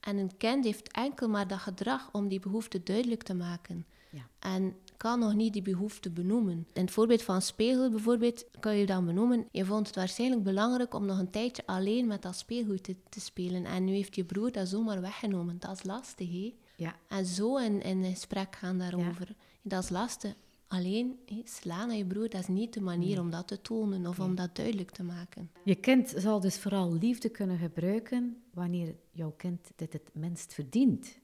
en 0.00 0.16
een 0.16 0.36
kind 0.36 0.64
heeft 0.64 0.92
enkel 0.92 1.28
maar 1.28 1.48
dat 1.48 1.58
gedrag 1.58 2.08
om 2.12 2.28
die 2.28 2.40
behoefte 2.40 2.82
duidelijk 2.82 3.22
te 3.22 3.34
maken. 3.34 3.86
Ja. 4.10 4.26
En 4.38 4.76
kan 4.96 5.18
nog 5.18 5.34
niet 5.34 5.52
die 5.52 5.62
behoefte 5.62 6.10
benoemen. 6.10 6.66
In 6.72 6.82
het 6.82 6.90
voorbeeld 6.90 7.22
van 7.22 7.42
speelgoed 7.42 7.90
bijvoorbeeld, 7.90 8.44
kan 8.60 8.76
je 8.76 8.86
dan 8.86 9.04
benoemen, 9.04 9.48
je 9.50 9.64
vond 9.64 9.86
het 9.86 9.96
waarschijnlijk 9.96 10.42
belangrijk 10.42 10.94
om 10.94 11.06
nog 11.06 11.18
een 11.18 11.30
tijdje 11.30 11.62
alleen 11.66 12.06
met 12.06 12.22
dat 12.22 12.36
speelgoed 12.36 12.82
te, 12.82 12.96
te 13.08 13.20
spelen. 13.20 13.64
En 13.64 13.84
nu 13.84 13.92
heeft 13.92 14.14
je 14.14 14.24
broer 14.24 14.52
dat 14.52 14.68
zomaar 14.68 15.00
weggenomen. 15.00 15.56
Dat 15.58 15.76
is 15.76 15.84
lastig, 15.84 16.30
hè? 16.30 16.54
Ja. 16.76 16.94
En 17.08 17.26
zo 17.26 17.56
in, 17.56 17.82
in 17.82 18.02
een 18.02 18.10
gesprek 18.10 18.56
gaan 18.56 18.78
daarover. 18.78 19.28
Dat 19.62 19.82
is 19.82 19.88
lastig. 19.88 20.34
Alleen 20.68 21.18
hé, 21.26 21.42
slaan 21.44 21.88
aan 21.88 21.96
je 21.96 22.04
broer, 22.04 22.28
dat 22.28 22.40
is 22.40 22.46
niet 22.46 22.72
de 22.72 22.80
manier 22.80 23.20
om 23.20 23.30
dat 23.30 23.48
te 23.48 23.60
tonen 23.60 24.06
of 24.06 24.20
om 24.20 24.34
dat 24.34 24.56
duidelijk 24.56 24.90
te 24.90 25.02
maken. 25.02 25.50
Je 25.64 25.74
kind 25.74 26.14
zal 26.16 26.40
dus 26.40 26.58
vooral 26.58 26.92
liefde 26.92 27.28
kunnen 27.28 27.58
gebruiken 27.58 28.42
wanneer 28.54 28.94
jouw 29.10 29.34
kind 29.36 29.70
dit 29.76 29.92
het 29.92 30.10
minst 30.12 30.54
verdient. 30.54 31.18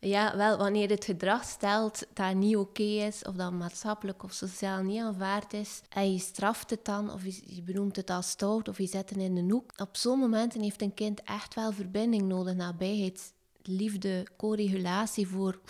Ja, 0.00 0.36
wel, 0.36 0.56
wanneer 0.58 0.88
het 0.88 1.04
gedrag 1.04 1.44
stelt 1.44 2.06
dat 2.12 2.34
niet 2.34 2.56
oké 2.56 2.82
is, 2.82 3.24
of 3.24 3.34
dat 3.34 3.52
maatschappelijk 3.52 4.22
of 4.22 4.32
sociaal 4.32 4.82
niet 4.82 5.00
aanvaard 5.00 5.52
is, 5.52 5.80
en 5.88 6.12
je 6.12 6.18
straft 6.18 6.70
het 6.70 6.84
dan, 6.84 7.12
of 7.12 7.24
je, 7.24 7.62
benoemt 7.62 7.96
het 7.96 8.10
als 8.10 8.30
stout, 8.30 8.68
of 8.68 8.78
je 8.78 8.86
zet 8.86 9.10
het 9.10 9.18
in 9.18 9.36
een 9.36 9.50
hoek. 9.50 9.72
Op 9.76 9.96
zo'n 9.96 10.18
momenten 10.18 10.62
heeft 10.62 10.82
een 10.82 10.94
kind 10.94 11.22
echt 11.22 11.54
wel 11.54 11.72
verbinding 11.72 12.22
nodig, 12.22 12.54
nabijheid, 12.54 13.32
liefde, 13.62 14.26
co-regulatie 14.36 15.26
voor 15.26 15.60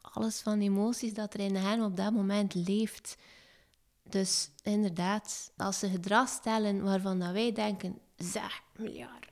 alles 0.00 0.40
van 0.40 0.60
emoties 0.60 1.14
dat 1.14 1.34
er 1.34 1.40
in 1.40 1.56
hem 1.56 1.82
op 1.82 1.96
dat 1.96 2.12
moment 2.12 2.54
leeft. 2.54 3.16
Dus 4.02 4.50
inderdaad, 4.62 5.52
als 5.56 5.78
ze 5.78 5.88
gedrag 5.88 6.28
stellen 6.28 6.82
waarvan 6.82 7.18
dat 7.18 7.32
wij 7.32 7.52
denken, 7.52 7.98
zeg 8.16 8.62
miljard. 8.76 9.28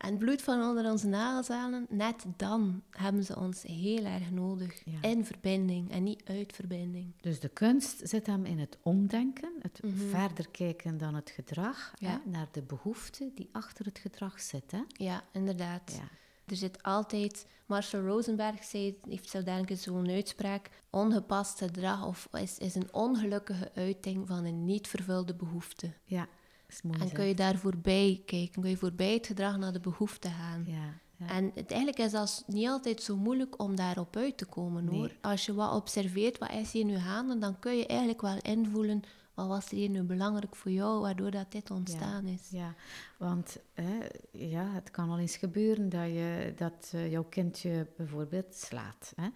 En 0.00 0.10
het 0.10 0.18
bloed 0.18 0.42
van 0.42 0.62
onder 0.62 0.90
onze 0.90 1.06
nagels 1.06 1.48
halen, 1.48 1.86
net 1.88 2.24
dan 2.36 2.82
hebben 2.90 3.24
ze 3.24 3.36
ons 3.38 3.62
heel 3.62 4.04
erg 4.04 4.30
nodig. 4.30 4.82
Ja. 4.84 5.08
In 5.08 5.24
verbinding 5.24 5.90
en 5.90 6.02
niet 6.02 6.22
uit 6.24 6.52
verbinding. 6.52 7.12
Dus 7.20 7.40
de 7.40 7.48
kunst 7.48 8.00
zit 8.08 8.26
hem 8.26 8.44
in 8.44 8.58
het 8.58 8.78
omdenken, 8.82 9.52
het 9.62 9.80
verder 10.10 10.48
kijken 10.48 10.98
dan 10.98 11.14
het 11.14 11.30
gedrag, 11.30 11.92
Ja. 11.98 12.10
hè, 12.10 12.30
naar 12.30 12.48
de 12.52 12.62
behoefte 12.62 13.30
die 13.34 13.48
achter 13.52 13.84
het 13.84 13.98
gedrag 13.98 14.40
zit. 14.40 14.70
Hè? 14.70 14.80
Ja, 14.92 15.24
inderdaad. 15.32 15.92
Ja. 15.96 16.08
Er 16.46 16.56
zit 16.56 16.82
altijd, 16.82 17.46
Marshall 17.66 18.04
Rosenberg 18.06 18.64
zei, 18.64 18.98
heeft 19.08 19.28
zo 19.30 19.42
denk 19.42 19.70
ik 19.70 19.78
zo'n 19.78 20.08
uitspraak, 20.10 20.70
ongepast 20.90 21.58
gedrag 21.58 22.06
of 22.06 22.28
is, 22.32 22.58
is 22.58 22.74
een 22.74 22.92
ongelukkige 22.94 23.70
uiting 23.74 24.26
van 24.28 24.44
een 24.44 24.64
niet 24.64 24.88
vervulde 24.88 25.34
behoefte. 25.34 25.92
Ja, 26.04 26.28
is 26.70 26.82
mooi. 26.82 27.00
En 27.00 27.12
kun 27.12 27.24
je 27.24 27.34
daar 27.34 27.56
voorbij 27.56 28.22
kijken, 28.26 28.62
kun 28.62 28.70
je 28.70 28.76
voorbij 28.76 29.12
het 29.12 29.26
gedrag 29.26 29.58
naar 29.58 29.72
de 29.72 29.80
behoefte 29.80 30.28
gaan. 30.28 30.64
Ja, 30.66 30.94
ja. 31.16 31.28
En 31.28 31.50
het, 31.54 31.70
eigenlijk 31.70 31.98
is 31.98 32.10
dat 32.10 32.44
niet 32.46 32.68
altijd 32.68 33.02
zo 33.02 33.16
moeilijk 33.16 33.62
om 33.62 33.76
daarop 33.76 34.16
uit 34.16 34.36
te 34.36 34.46
komen 34.46 34.86
hoor. 34.86 35.10
Als 35.20 35.46
je 35.46 35.54
wat 35.54 35.74
observeert, 35.74 36.38
wat 36.38 36.50
is 36.52 36.72
hier 36.72 36.84
nu 36.84 36.96
gaande, 36.96 37.38
dan 37.38 37.58
kun 37.58 37.76
je 37.76 37.86
eigenlijk 37.86 38.20
wel 38.20 38.38
invoelen 38.42 39.02
wat 39.40 39.48
was 39.48 39.70
er 39.70 39.76
hier 39.76 39.88
nu 39.88 40.02
belangrijk 40.02 40.56
voor 40.56 40.70
jou, 40.70 41.00
waardoor 41.00 41.30
dat 41.30 41.52
dit 41.52 41.70
ontstaan 41.70 42.26
is. 42.26 42.48
Ja, 42.50 42.74
want 43.18 43.56
hè, 43.74 43.98
ja, 44.32 44.72
het 44.72 44.90
kan 44.90 45.10
al 45.10 45.18
eens 45.18 45.36
gebeuren 45.36 45.88
dat, 45.88 46.06
je, 46.06 46.52
dat 46.56 46.90
eh, 46.94 47.10
jouw 47.10 47.24
kindje 47.24 47.86
bijvoorbeeld 47.96 48.54
slaat. 48.54 49.12
Hè. 49.16 49.28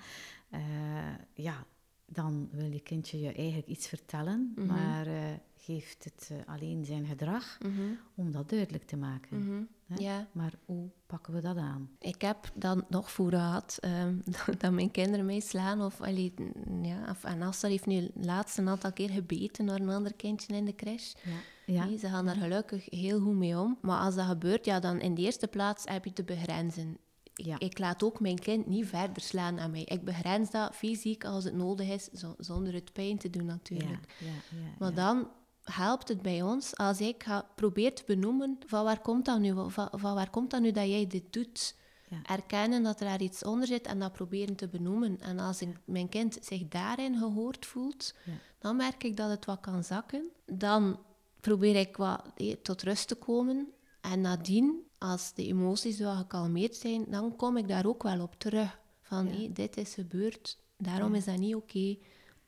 Eh, 0.50 1.14
ja, 1.34 1.66
dan 2.06 2.48
wil 2.52 2.72
je 2.72 2.80
kindje 2.80 3.20
je 3.20 3.32
eigenlijk 3.32 3.68
iets 3.68 3.86
vertellen, 3.86 4.52
Mhm. 4.56 4.66
maar 4.66 5.06
eh, 5.06 5.22
geeft 5.56 6.04
het 6.04 6.28
eh, 6.32 6.54
alleen 6.54 6.84
zijn 6.84 7.06
gedrag 7.06 7.58
Mhm, 7.62 7.80
om 8.14 8.30
dat 8.32 8.48
duidelijk 8.50 8.86
te 8.86 8.96
maken. 8.96 9.38
mhm. 9.38 9.62
Hè? 9.86 9.94
Ja, 10.04 10.28
Maar 10.32 10.52
hoe 10.64 10.88
pakken 11.06 11.34
we 11.34 11.40
dat 11.40 11.56
aan? 11.56 11.90
ik 11.98 12.20
heb 12.22 12.50
dan 12.54 12.84
nog 12.88 13.10
voor 13.10 13.30
gehad 13.30 13.78
ehm, 13.80 14.14
dat 14.58 14.72
mijn 14.72 14.90
kinderen 14.90 15.26
mij 15.26 15.40
slaan. 15.40 15.82
Of, 15.82 16.00
allee, 16.00 16.34
ja, 16.82 17.06
of, 17.10 17.24
en 17.24 17.42
heeft 17.60 17.86
nu 17.86 18.10
laatst 18.14 18.58
een 18.58 18.68
aantal 18.68 18.92
keer 18.92 19.10
gebeten 19.10 19.66
door 19.66 19.76
een 19.78 19.88
ander 19.88 20.14
kindje 20.14 20.54
in 20.56 20.64
de 20.64 20.74
crash. 20.74 21.12
Ja, 21.24 21.32
ja. 21.74 21.84
Nee, 21.84 21.98
ze 21.98 22.08
gaan 22.08 22.24
daar 22.24 22.36
gelukkig 22.36 22.90
heel 22.90 23.20
goed 23.20 23.34
mee 23.36 23.58
om. 23.58 23.78
Maar 23.80 23.98
als 23.98 24.14
dat 24.14 24.26
gebeurt, 24.26 24.64
ja, 24.64 24.80
dan 24.80 25.00
in 25.00 25.14
de 25.14 25.22
eerste 25.22 25.48
plaats 25.48 25.84
heb 25.84 26.04
je 26.04 26.12
te 26.12 26.24
begrenzen. 26.24 26.98
Ik, 27.34 27.44
Ja. 27.46 27.58
ik 27.58 27.78
laat 27.78 28.02
ook 28.02 28.20
mijn 28.20 28.38
kind 28.38 28.66
niet 28.66 28.86
verder 28.86 29.22
slaan 29.22 29.58
aan 29.60 29.70
mij. 29.70 29.82
Ik 29.84 30.04
begrens 30.04 30.50
dat 30.50 30.74
fysiek 30.74 31.24
als 31.24 31.44
het 31.44 31.54
nodig 31.54 31.88
is, 31.88 32.04
zo- 32.04 32.34
zonder 32.38 32.72
het 32.74 32.92
pijn 32.92 33.18
te 33.18 33.30
doen 33.30 33.44
natuurlijk. 33.44 34.14
ja, 34.18 34.26
ja, 34.26 34.32
Maar 34.78 34.94
dan 34.94 35.28
helpt 35.62 36.08
het 36.08 36.22
bij 36.22 36.42
ons 36.42 36.76
als 36.76 37.00
ik 37.00 37.22
ga, 37.22 37.46
probeer 37.54 37.94
te 37.94 38.02
benoemen 38.06 38.58
van 38.66 38.84
waar 38.84 39.00
komt 39.00 39.24
dat 39.24 39.40
nu, 39.40 39.52
van, 39.70 39.88
van 39.90 40.14
waar 40.14 40.30
komt 40.30 40.50
dat 40.50 40.60
nu 40.60 40.70
dat 40.70 40.86
jij 40.88 41.06
dit 41.06 41.32
doet. 41.32 41.74
Erkennen 42.22 42.82
dat 42.82 43.00
er 43.00 43.06
daar 43.06 43.20
iets 43.22 43.44
onder 43.44 43.66
zit 43.66 43.86
en 43.86 43.98
dat 43.98 44.12
proberen 44.12 44.54
te 44.56 44.68
benoemen. 44.68 45.20
En 45.20 45.38
als 45.38 45.60
ik, 45.62 45.76
mijn 45.84 46.08
kind 46.08 46.38
zich 46.40 46.68
daarin 46.68 47.18
gehoord 47.18 47.66
voelt, 47.66 48.14
dan 48.58 48.76
merk 48.76 49.04
ik 49.04 49.16
dat 49.16 49.30
het 49.30 49.44
wat 49.44 49.60
kan 49.60 49.84
zakken. 49.84 50.30
Dan 50.46 51.00
probeer 51.40 51.76
ik 51.76 51.96
wat 51.96 52.22
eh, 52.36 52.52
tot 52.62 52.82
rust 52.82 53.08
te 53.08 53.14
komen. 53.14 53.68
En 54.00 54.20
nadien, 54.20 54.82
als 55.04 55.34
de 55.34 55.46
emoties 55.46 56.00
wat 56.00 56.16
gekalmeerd 56.16 56.76
zijn, 56.76 57.04
dan 57.08 57.36
kom 57.36 57.56
ik 57.56 57.68
daar 57.68 57.86
ook 57.86 58.02
wel 58.02 58.20
op 58.20 58.34
terug. 58.38 58.78
Van, 59.02 59.26
hé, 59.26 59.52
dit 59.52 59.76
is 59.76 59.94
gebeurd, 59.94 60.58
daarom 60.76 61.14
is 61.14 61.24
dat 61.24 61.36
niet 61.36 61.54
oké. 61.54 61.96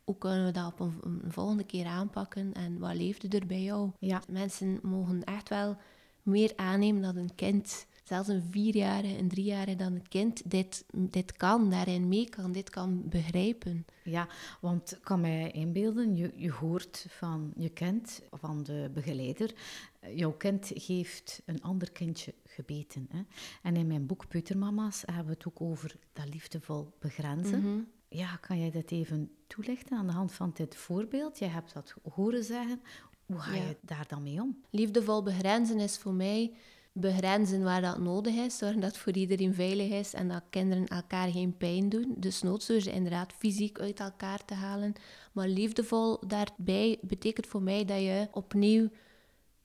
Hoe 0.04 0.18
kunnen 0.18 0.44
we 0.44 0.50
dat 0.50 0.72
op 0.72 0.80
een, 0.80 1.00
een 1.02 1.32
volgende 1.32 1.64
keer 1.64 1.86
aanpakken? 1.86 2.52
En 2.52 2.78
wat 2.78 2.94
leefde 2.94 3.38
er 3.38 3.46
bij 3.46 3.62
jou? 3.62 3.90
Ja. 3.98 4.22
Mensen 4.30 4.78
mogen 4.82 5.24
echt 5.24 5.48
wel 5.48 5.76
meer 6.22 6.52
aannemen 6.56 7.02
dat 7.02 7.16
een 7.16 7.34
kind, 7.34 7.86
zelfs 8.06 8.28
een 8.28 8.42
vierjarige, 8.50 9.18
een 9.18 9.28
driejarige, 9.28 9.76
dat 9.76 9.86
een 9.86 10.08
kind 10.08 10.50
dit, 10.50 10.84
dit 10.92 11.32
kan, 11.32 11.70
daarin 11.70 12.08
mee 12.08 12.28
kan, 12.28 12.52
dit 12.52 12.70
kan 12.70 13.02
begrijpen. 13.08 13.86
Ja, 14.04 14.28
want 14.60 14.92
ik 14.92 15.02
kan 15.02 15.20
mij 15.20 15.50
inbeelden, 15.50 16.16
je, 16.16 16.32
je 16.36 16.50
hoort 16.50 17.06
van 17.08 17.52
je 17.56 17.68
kind, 17.68 18.22
van 18.30 18.62
de 18.62 18.90
begeleider, 18.94 19.54
eh, 20.00 20.18
jouw 20.18 20.32
kind 20.32 20.68
heeft 20.68 21.42
een 21.44 21.62
ander 21.62 21.92
kindje 21.92 22.34
gebeten. 22.44 23.08
Hè? 23.10 23.22
En 23.62 23.76
in 23.76 23.86
mijn 23.86 24.06
boek 24.06 24.28
Peutermama's 24.28 25.02
hebben 25.06 25.26
we 25.26 25.32
het 25.32 25.46
ook 25.46 25.60
over 25.60 25.96
dat 26.12 26.28
liefdevol 26.28 26.92
begrenzen. 26.98 27.60
Mhm. 27.60 27.80
Ja, 28.08 28.36
kan 28.36 28.60
jij 28.60 28.70
dat 28.70 28.90
even 28.90 29.30
toelichten 29.46 29.96
aan 29.96 30.06
de 30.06 30.12
hand 30.12 30.32
van 30.32 30.50
dit 30.54 30.76
voorbeeld? 30.76 31.38
Jij 31.38 31.48
hebt 31.48 31.72
dat 31.72 31.94
horen 32.14 32.44
zeggen. 32.44 32.80
Hoe 33.26 33.38
ga 33.38 33.54
je 33.54 33.76
daar 33.80 34.06
dan 34.08 34.22
mee 34.22 34.40
om? 34.40 34.60
Liefdevol 34.70 35.22
begrenzen 35.22 35.78
is 35.78 35.98
voor 35.98 36.14
mij 36.14 36.52
begrenzen 36.98 37.62
waar 37.62 37.80
dat 37.80 37.98
nodig 37.98 38.34
is. 38.34 38.58
Zorgen 38.58 38.80
dat 38.80 38.90
het 38.90 38.98
voor 38.98 39.12
iedereen 39.12 39.54
veilig 39.54 39.90
is 39.90 40.14
en 40.14 40.28
dat 40.28 40.42
kinderen 40.50 40.86
elkaar 40.86 41.28
geen 41.30 41.56
pijn 41.56 41.88
doen. 41.88 42.14
Dus 42.16 42.42
noods 42.42 42.66
door 42.66 42.80
ze 42.80 42.92
inderdaad 42.92 43.32
fysiek 43.32 43.80
uit 43.80 44.00
elkaar 44.00 44.44
te 44.44 44.54
halen. 44.54 44.92
Maar 45.32 45.48
liefdevol 45.48 46.18
daarbij 46.26 46.98
betekent 47.02 47.46
voor 47.46 47.62
mij 47.62 47.84
dat 47.84 48.00
je 48.00 48.28
opnieuw 48.32 48.88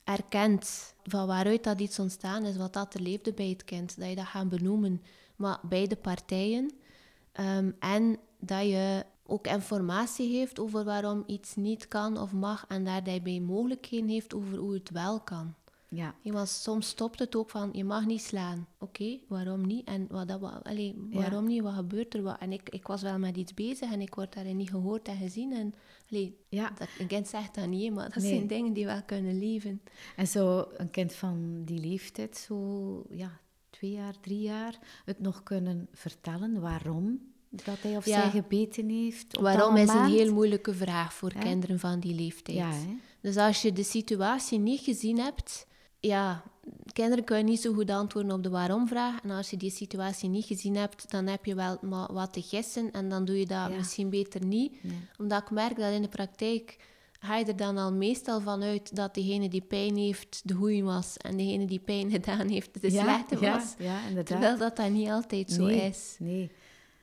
erkent 0.03 0.93
van 1.03 1.27
waaruit 1.27 1.63
dat 1.63 1.81
iets 1.81 1.99
ontstaan 1.99 2.45
is, 2.45 2.57
wat 2.57 2.73
dat 2.73 2.93
er 2.93 3.01
leefde 3.01 3.33
bij 3.33 3.49
het 3.49 3.63
kind. 3.63 3.99
Dat 3.99 4.09
je 4.09 4.15
dat 4.15 4.25
gaat 4.25 4.49
benoemen, 4.49 5.01
maar 5.35 5.59
beide 5.63 5.95
partijen. 5.95 6.71
Um, 7.39 7.75
en 7.79 8.17
dat 8.39 8.65
je 8.65 9.05
ook 9.25 9.47
informatie 9.47 10.37
heeft 10.37 10.59
over 10.59 10.83
waarom 10.83 11.23
iets 11.27 11.55
niet 11.55 11.87
kan 11.87 12.17
of 12.17 12.31
mag 12.31 12.65
en 12.67 12.83
daarbij 12.83 13.39
mogelijkheden 13.39 14.09
heeft 14.09 14.33
over 14.33 14.57
hoe 14.57 14.73
het 14.73 14.89
wel 14.89 15.19
kan. 15.19 15.53
Ja. 15.95 16.45
Soms 16.45 16.87
stopt 16.87 17.19
het 17.19 17.35
ook 17.35 17.49
van, 17.49 17.69
je 17.73 17.83
mag 17.83 18.05
niet 18.05 18.21
slaan. 18.21 18.67
Oké, 18.79 19.19
waarom 19.27 19.67
niet? 19.67 19.87
En 19.87 20.07
wat, 20.09 20.27
dat, 20.27 20.39
wat, 20.39 20.63
allez, 20.63 20.93
waarom 21.11 21.47
niet? 21.47 21.61
Wat 21.61 21.73
gebeurt 21.73 22.13
er? 22.13 22.21
Wat? 22.21 22.37
En 22.39 22.51
ik, 22.51 22.69
ik 22.69 22.87
was 22.87 23.01
wel 23.01 23.19
met 23.19 23.37
iets 23.37 23.53
bezig 23.53 23.91
en 23.91 24.01
ik 24.01 24.15
word 24.15 24.33
daarin 24.33 24.57
niet 24.57 24.69
gehoord 24.69 25.07
en 25.07 25.17
gezien. 25.17 25.53
En 25.53 25.73
allez, 26.11 26.29
ja. 26.49 26.71
dat, 26.77 26.87
een 26.99 27.07
kind 27.07 27.27
zegt 27.27 27.55
dat 27.55 27.67
niet, 27.67 27.93
maar 27.93 28.13
dat 28.13 28.23
zijn 28.23 28.47
dingen 28.47 28.73
die 28.73 28.85
wel 28.85 29.03
kunnen 29.03 29.39
leven. 29.39 29.81
En 30.15 30.27
zo 30.27 30.67
een 30.77 30.91
kind 30.91 31.13
van 31.13 31.61
die 31.65 31.79
leeftijd, 31.79 32.37
zo 32.37 33.03
ja, 33.09 33.39
twee 33.69 33.91
jaar, 33.91 34.19
drie 34.19 34.41
jaar, 34.41 34.79
het 35.05 35.19
nog 35.19 35.43
kunnen 35.43 35.87
vertellen 35.91 36.61
waarom 36.61 37.19
dat 37.49 37.81
hij 37.81 37.97
of 37.97 38.03
zij 38.03 38.29
gebeten 38.29 38.89
heeft? 38.89 39.39
Waarom 39.39 39.75
is 39.75 39.89
een 39.89 40.05
heel 40.05 40.33
moeilijke 40.33 40.73
vraag 40.73 41.13
voor 41.13 41.33
kinderen 41.33 41.79
van 41.79 41.99
die 41.99 42.15
leeftijd. 42.15 42.57
Ja, 42.57 42.71
dus 43.21 43.37
als 43.37 43.61
je 43.61 43.73
de 43.73 43.83
situatie 43.83 44.59
niet 44.59 44.79
gezien 44.79 45.19
hebt, 45.19 45.69
ja, 46.01 46.43
kinderen 46.93 47.23
kunnen 47.23 47.45
niet 47.45 47.61
zo 47.61 47.73
goed 47.73 47.89
antwoorden 47.89 48.31
op 48.31 48.43
de 48.43 48.49
waarom-vraag. 48.49 49.21
En 49.23 49.31
als 49.31 49.49
je 49.49 49.57
die 49.57 49.71
situatie 49.71 50.29
niet 50.29 50.45
gezien 50.45 50.75
hebt, 50.75 51.11
dan 51.11 51.27
heb 51.27 51.45
je 51.45 51.55
wel 51.55 51.77
maar 51.81 52.13
wat 52.13 52.33
te 52.33 52.41
gissen 52.41 52.91
en 52.91 53.09
dan 53.09 53.25
doe 53.25 53.39
je 53.39 53.45
dat 53.45 53.75
misschien 53.75 54.09
beter 54.09 54.45
niet. 54.45 54.73
Omdat 55.17 55.41
ik 55.41 55.51
merk 55.51 55.77
dat 55.77 55.93
in 55.93 56.01
de 56.01 56.07
praktijk 56.07 56.77
ga 57.19 57.37
je 57.37 57.45
er 57.45 57.55
dan 57.55 57.77
al 57.77 57.93
meestal 57.93 58.41
van 58.41 58.63
uit 58.63 58.95
dat 58.95 59.15
degene 59.15 59.49
die 59.49 59.61
pijn 59.61 59.95
heeft 59.95 60.41
de 60.43 60.53
goeie 60.53 60.83
was 60.83 61.17
en 61.17 61.37
degene 61.37 61.65
die 61.65 61.79
pijn 61.79 62.11
gedaan 62.19 62.47
heeft 62.47 62.81
de 62.81 62.89
slechte 62.89 63.39
was. 63.39 63.75
Ja, 63.77 63.99
inderdaad. 64.07 64.25
Terwijl 64.25 64.57
dat 64.57 64.75
dat 64.75 64.89
niet 64.89 65.09
altijd 65.09 65.51
zo 65.51 65.65
is. 65.65 66.15
Nee. 66.19 66.51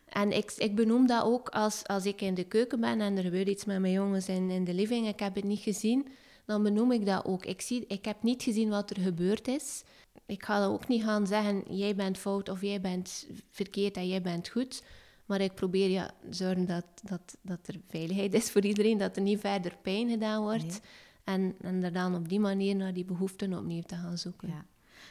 En 0.09 0.33
ik, 0.33 0.53
ik 0.57 0.75
benoem 0.75 1.07
dat 1.07 1.25
ook 1.25 1.49
als, 1.49 1.87
als 1.87 2.07
ik 2.07 2.21
in 2.21 2.35
de 2.35 2.45
keuken 2.45 2.81
ben 2.81 3.01
en 3.01 3.17
er 3.17 3.23
gebeurt 3.23 3.49
iets 3.49 3.65
met 3.65 3.81
mijn 3.81 3.93
jongens 3.93 4.29
in, 4.29 4.51
in 4.51 4.65
de 4.65 4.75
living, 4.75 5.09
ik 5.09 5.21
heb 5.21 5.35
het 5.35 5.45
niet 5.45 5.61
gezien, 5.61 6.09
dan 6.49 6.63
benoem 6.63 6.93
ik 6.93 7.07
dat 7.07 7.25
ook. 7.25 7.45
Ik, 7.45 7.61
zie, 7.61 7.85
ik 7.87 8.05
heb 8.05 8.23
niet 8.23 8.43
gezien 8.43 8.69
wat 8.69 8.91
er 8.91 9.01
gebeurd 9.01 9.49
is. 9.49 9.83
Ik 10.27 10.45
ga 10.45 10.61
dan 10.61 10.73
ook 10.73 10.89
niet 10.89 11.03
gaan 11.03 11.27
zeggen, 11.27 11.77
jij 11.77 11.95
bent 11.95 12.19
fout 12.19 12.49
of 12.49 12.61
jij 12.63 12.81
bent 12.81 13.27
verkeerd 13.51 13.97
en 13.97 14.09
jij 14.09 14.23
bent 14.23 14.49
goed. 14.49 14.83
Maar 15.27 15.41
ik 15.41 15.55
probeer 15.55 15.89
ja, 15.89 16.11
zorgen 16.31 16.67
dat, 16.67 16.85
dat, 17.03 17.37
dat 17.43 17.69
er 17.69 17.81
veiligheid 17.89 18.35
is 18.35 18.51
voor 18.51 18.65
iedereen, 18.65 18.99
dat 18.99 19.17
er 19.17 19.23
niet 19.23 19.41
verder 19.41 19.77
pijn 19.83 20.11
gedaan 20.11 20.43
wordt. 20.43 20.81
En, 21.25 21.55
en 21.61 21.85
er 21.85 21.93
dan 21.93 22.15
op 22.15 22.29
die 22.29 22.41
manier 22.41 22.77
naar 22.77 22.95
die 22.95 23.05
behoeften 23.05 23.59
opnieuw 23.59 23.83
te 23.83 23.97
gaan 23.97 24.19
zoeken. 24.19 24.49
Ja. 24.49 24.65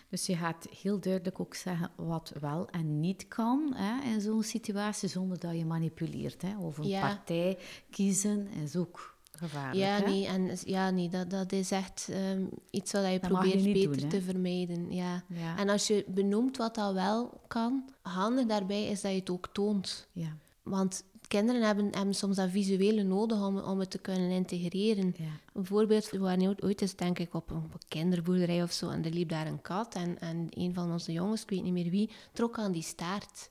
Dus 0.09 0.25
je 0.25 0.35
gaat 0.35 0.67
heel 0.81 0.99
duidelijk 0.99 1.39
ook 1.39 1.55
zeggen 1.55 1.91
wat 1.95 2.33
wel 2.39 2.69
en 2.69 2.99
niet 2.99 3.27
kan 3.27 3.73
hè, 3.75 4.13
in 4.13 4.21
zo'n 4.21 4.43
situatie, 4.43 5.09
zonder 5.09 5.39
dat 5.39 5.57
je 5.57 5.65
manipuleert. 5.65 6.41
Hè. 6.41 6.57
Of 6.57 6.77
een 6.77 6.99
partij 6.99 7.57
kiezen 7.89 8.47
is 8.47 8.75
ook 8.75 9.16
gevaarlijk. 9.37 9.75
Ja, 9.75 9.99
nee, 9.99 10.25
en, 10.27 10.57
ja, 10.65 10.89
nee 10.89 11.09
dat, 11.09 11.29
dat 11.29 11.51
is 11.51 11.71
echt 11.71 12.07
ehm, 12.11 12.43
iets 12.69 12.91
wat 12.91 13.11
je 13.11 13.19
probeert 13.19 13.63
beter 13.63 14.07
te 14.07 14.21
vermijden. 14.21 14.91
Ja. 14.93 15.23
En 15.57 15.69
als 15.69 15.87
je 15.87 16.05
benoemt 16.07 16.57
wat 16.57 16.75
dat 16.75 16.93
wel 16.93 17.41
kan, 17.47 17.89
handig 18.01 18.45
daarbij 18.45 18.87
is 18.87 19.01
dat 19.01 19.11
je 19.11 19.19
het 19.19 19.29
ook 19.29 19.49
toont. 19.51 20.07
Ja. 20.11 20.37
Want 20.63 21.03
kinderen 21.27 21.61
hebben, 21.61 21.95
hebben 21.95 22.15
soms 22.15 22.35
dat 22.35 22.49
visuele 22.49 23.03
nodig 23.03 23.45
om, 23.45 23.57
om 23.57 23.79
het 23.79 23.89
te 23.89 23.97
kunnen 23.97 24.29
integreren. 24.29 25.13
Ja. 25.17 25.39
Bijvoorbeeld, 25.53 26.09
we 26.09 26.19
waren 26.19 26.63
ooit 26.63 26.81
eens 26.81 26.95
denk 26.95 27.19
ik 27.19 27.33
op 27.33 27.49
een 27.51 27.71
kinderboerderij 27.87 28.63
of 28.63 28.71
zo 28.71 28.89
en 28.89 29.05
er 29.05 29.11
liep 29.11 29.29
daar 29.29 29.47
een 29.47 29.61
kat 29.61 29.95
en, 29.95 30.19
en 30.19 30.47
een 30.49 30.73
van 30.73 30.91
onze 30.91 31.11
jongens, 31.11 31.41
ik 31.41 31.49
weet 31.49 31.63
niet 31.63 31.73
meer 31.73 31.89
wie, 31.89 32.09
trok 32.33 32.57
aan 32.57 32.71
die 32.71 32.83
staart. 32.83 33.49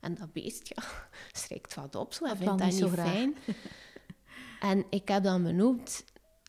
En 0.00 0.14
dat 0.14 0.32
beest, 0.32 0.68
ja, 0.68 0.82
schrikt 1.40 1.74
wat 1.74 1.94
op 1.94 2.12
zo 2.12 2.24
en 2.24 2.36
vindt 2.36 2.58
dat 2.58 2.70
niet, 2.70 2.78
zo 2.78 2.88
fijn. 2.88 3.34
en 4.62 4.84
ik 4.90 5.08
heb 5.08 5.22
dan 5.22 5.42
benoemd, 5.42 6.04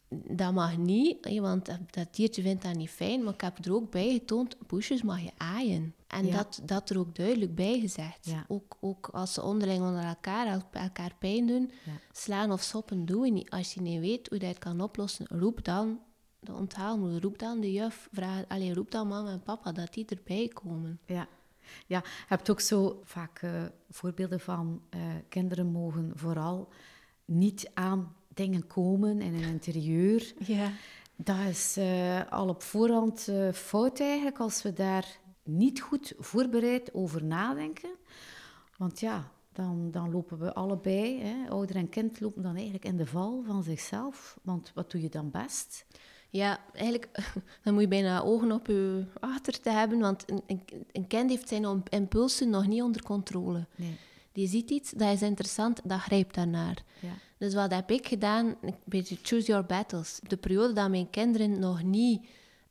dat 0.09 0.53
mag 0.53 0.77
niet, 0.77 1.39
want 1.39 1.65
dat 1.89 2.15
diertje 2.15 2.41
vindt 2.41 2.63
dat 2.63 2.75
niet 2.75 2.89
fijn. 2.89 3.23
Maar 3.23 3.33
ik 3.33 3.41
heb 3.41 3.65
er 3.65 3.73
ook 3.73 3.91
bij 3.91 4.11
getoond, 4.11 4.57
poesjes 4.67 5.01
mag 5.01 5.21
je 5.21 5.31
aaien. 5.37 5.95
En 6.07 6.31
dat, 6.31 6.61
dat 6.63 6.89
er 6.89 6.99
ook 6.99 7.15
duidelijk 7.15 7.55
bij 7.55 7.79
gezegd. 7.79 8.33
Ook, 8.47 8.77
ook 8.81 9.09
als 9.11 9.33
ze 9.33 9.41
onderling 9.41 9.83
onder 9.83 10.03
elkaar, 10.03 10.63
elkaar 10.71 11.15
pijn 11.19 11.47
doen, 11.47 11.71
slaan 12.11 12.51
of 12.51 12.61
soppen 12.61 13.05
doen 13.05 13.21
we 13.21 13.29
niet. 13.29 13.49
Als 13.49 13.73
je 13.73 13.81
niet 13.81 13.99
weet 13.99 14.29
hoe 14.29 14.39
je 14.39 14.45
dat 14.45 14.57
kan 14.57 14.81
oplossen, 14.81 15.25
roep 15.29 15.63
dan 15.63 15.99
de 16.39 16.53
onthaalmoeder, 16.53 17.21
roep 17.21 17.39
dan 17.39 17.59
de 17.59 17.71
juf, 17.71 18.07
vraag, 18.11 18.43
allez, 18.47 18.73
roep 18.73 18.91
dan 18.91 19.07
mama 19.07 19.31
en 19.31 19.43
papa 19.43 19.71
dat 19.71 19.93
die 19.93 20.05
erbij 20.05 20.47
komen. 20.47 20.99
Ja. 21.05 21.27
Ja, 21.87 22.01
je 22.05 22.25
hebt 22.27 22.49
ook 22.49 22.59
zo 22.59 22.99
vaak 23.03 23.41
uh, 23.41 23.63
voorbeelden 23.89 24.39
van 24.39 24.81
uh, 24.95 25.01
kinderen 25.29 25.71
mogen 25.71 26.11
vooral 26.15 26.69
niet 27.25 27.71
aan 27.73 28.15
dingen 28.33 28.67
komen 28.67 29.21
in 29.21 29.33
een 29.33 29.49
interieur. 29.49 30.33
Ja. 30.37 30.71
Dat 31.15 31.39
is 31.49 31.77
uh, 31.77 32.31
al 32.31 32.47
op 32.49 32.61
voorhand 32.61 33.29
fout 33.53 33.99
eigenlijk 33.99 34.39
als 34.39 34.61
we 34.61 34.73
daar 34.73 35.19
niet 35.43 35.81
goed 35.81 36.13
voorbereid 36.17 36.93
over 36.93 37.23
nadenken. 37.23 37.89
Want 38.77 38.99
ja, 38.99 39.31
dan, 39.53 39.91
dan 39.91 40.11
lopen 40.11 40.39
we 40.39 40.53
allebei, 40.53 41.21
hè, 41.21 41.49
ouder 41.49 41.75
en 41.75 41.89
kind, 41.89 42.19
lopen 42.19 42.43
dan 42.43 42.55
eigenlijk 42.55 42.85
in 42.85 42.97
de 42.97 43.05
val 43.05 43.43
van 43.45 43.63
zichzelf. 43.63 44.37
Want 44.41 44.71
wat 44.73 44.91
doe 44.91 45.01
je 45.01 45.09
dan 45.09 45.31
best? 45.31 45.85
Ja, 46.29 46.59
eigenlijk 46.73 47.09
dan 47.63 47.73
moet 47.73 47.81
je 47.81 47.87
bijna 47.87 48.21
ogen 48.21 48.51
op 48.51 48.67
je 48.67 49.05
achter 49.19 49.61
te 49.61 49.69
hebben, 49.69 49.99
want 49.99 50.23
een, 50.29 50.61
een 50.91 51.07
kind 51.07 51.29
heeft 51.29 51.47
zijn 51.47 51.83
impulsen 51.89 52.49
nog 52.49 52.67
niet 52.67 52.81
onder 52.81 53.03
controle. 53.03 53.67
Nee. 53.75 53.97
Die 54.33 54.47
ziet 54.47 54.69
iets, 54.69 54.91
dat 54.91 55.13
is 55.13 55.21
interessant, 55.21 55.81
dat 55.83 55.99
grijpt 55.99 56.35
daarnaar. 56.35 56.83
Ja. 56.99 57.13
Dus 57.37 57.53
wat 57.53 57.71
heb 57.71 57.91
ik 57.91 58.07
gedaan? 58.07 58.55
Een 58.61 58.75
beetje 58.83 59.17
choose 59.21 59.47
your 59.47 59.65
battles. 59.65 60.19
De 60.27 60.37
periode 60.37 60.73
dat 60.73 60.89
mijn 60.89 61.09
kinderen 61.09 61.59
nog 61.59 61.83
niet 61.83 62.25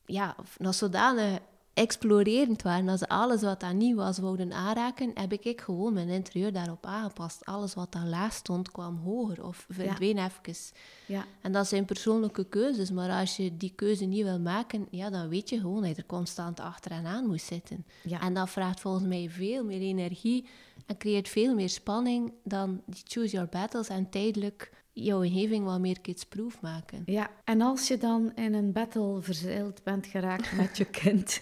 ja, 0.05 0.35
nog 0.57 0.75
zodanig 0.75 1.39
explorerend 1.73 2.61
waren. 2.61 2.89
Als 2.89 2.99
ze 2.99 3.07
alles 3.07 3.41
wat 3.41 3.59
daar 3.59 3.73
nieuw 3.73 3.95
was 3.95 4.17
wouden 4.17 4.53
aanraken, 4.53 5.11
heb 5.13 5.33
ik 5.33 5.61
gewoon 5.61 5.93
mijn 5.93 6.09
interieur 6.09 6.53
daarop 6.53 6.85
aangepast. 6.85 7.45
Alles 7.45 7.73
wat 7.73 7.91
daar 7.91 8.05
laag 8.05 8.33
stond 8.33 8.71
kwam 8.71 8.97
hoger 8.97 9.45
of 9.45 9.65
verdween 9.69 10.15
ja. 10.15 10.25
even. 10.25 10.55
Ja. 11.05 11.25
En 11.41 11.51
dat 11.51 11.67
zijn 11.67 11.85
persoonlijke 11.85 12.45
keuzes, 12.45 12.91
maar 12.91 13.09
als 13.19 13.37
je 13.37 13.57
die 13.57 13.73
keuze 13.75 14.05
niet 14.05 14.23
wil 14.23 14.39
maken, 14.39 14.87
ja, 14.89 15.09
dan 15.09 15.29
weet 15.29 15.49
je 15.49 15.59
gewoon 15.59 15.81
dat 15.81 15.89
je 15.89 15.95
er 15.95 16.05
constant 16.05 16.59
achter 16.59 16.91
en 16.91 17.05
aan 17.05 17.27
moet 17.27 17.41
zitten. 17.41 17.85
Ja. 18.03 18.21
En 18.21 18.33
dat 18.33 18.49
vraagt 18.49 18.79
volgens 18.79 19.05
mij 19.05 19.29
veel 19.29 19.63
meer 19.63 19.81
energie 19.81 20.45
en 20.85 20.97
creëert 20.97 21.29
veel 21.29 21.55
meer 21.55 21.69
spanning 21.69 22.33
dan 22.43 22.81
die 22.85 23.03
choose 23.03 23.31
your 23.31 23.49
battles 23.49 23.87
en 23.87 24.09
tijdelijk 24.09 24.71
jouw 24.93 25.23
omgeving 25.23 25.65
wat 25.65 25.79
meer 25.79 26.01
kidsproof 26.01 26.61
maken. 26.61 27.03
Ja, 27.05 27.29
en 27.43 27.61
als 27.61 27.87
je 27.87 27.97
dan 27.97 28.31
in 28.35 28.53
een 28.53 28.71
battle 28.71 29.21
verzeild 29.21 29.83
bent 29.83 30.07
geraakt 30.07 30.55
met 30.55 30.77
je 30.77 30.85
kind, 31.01 31.39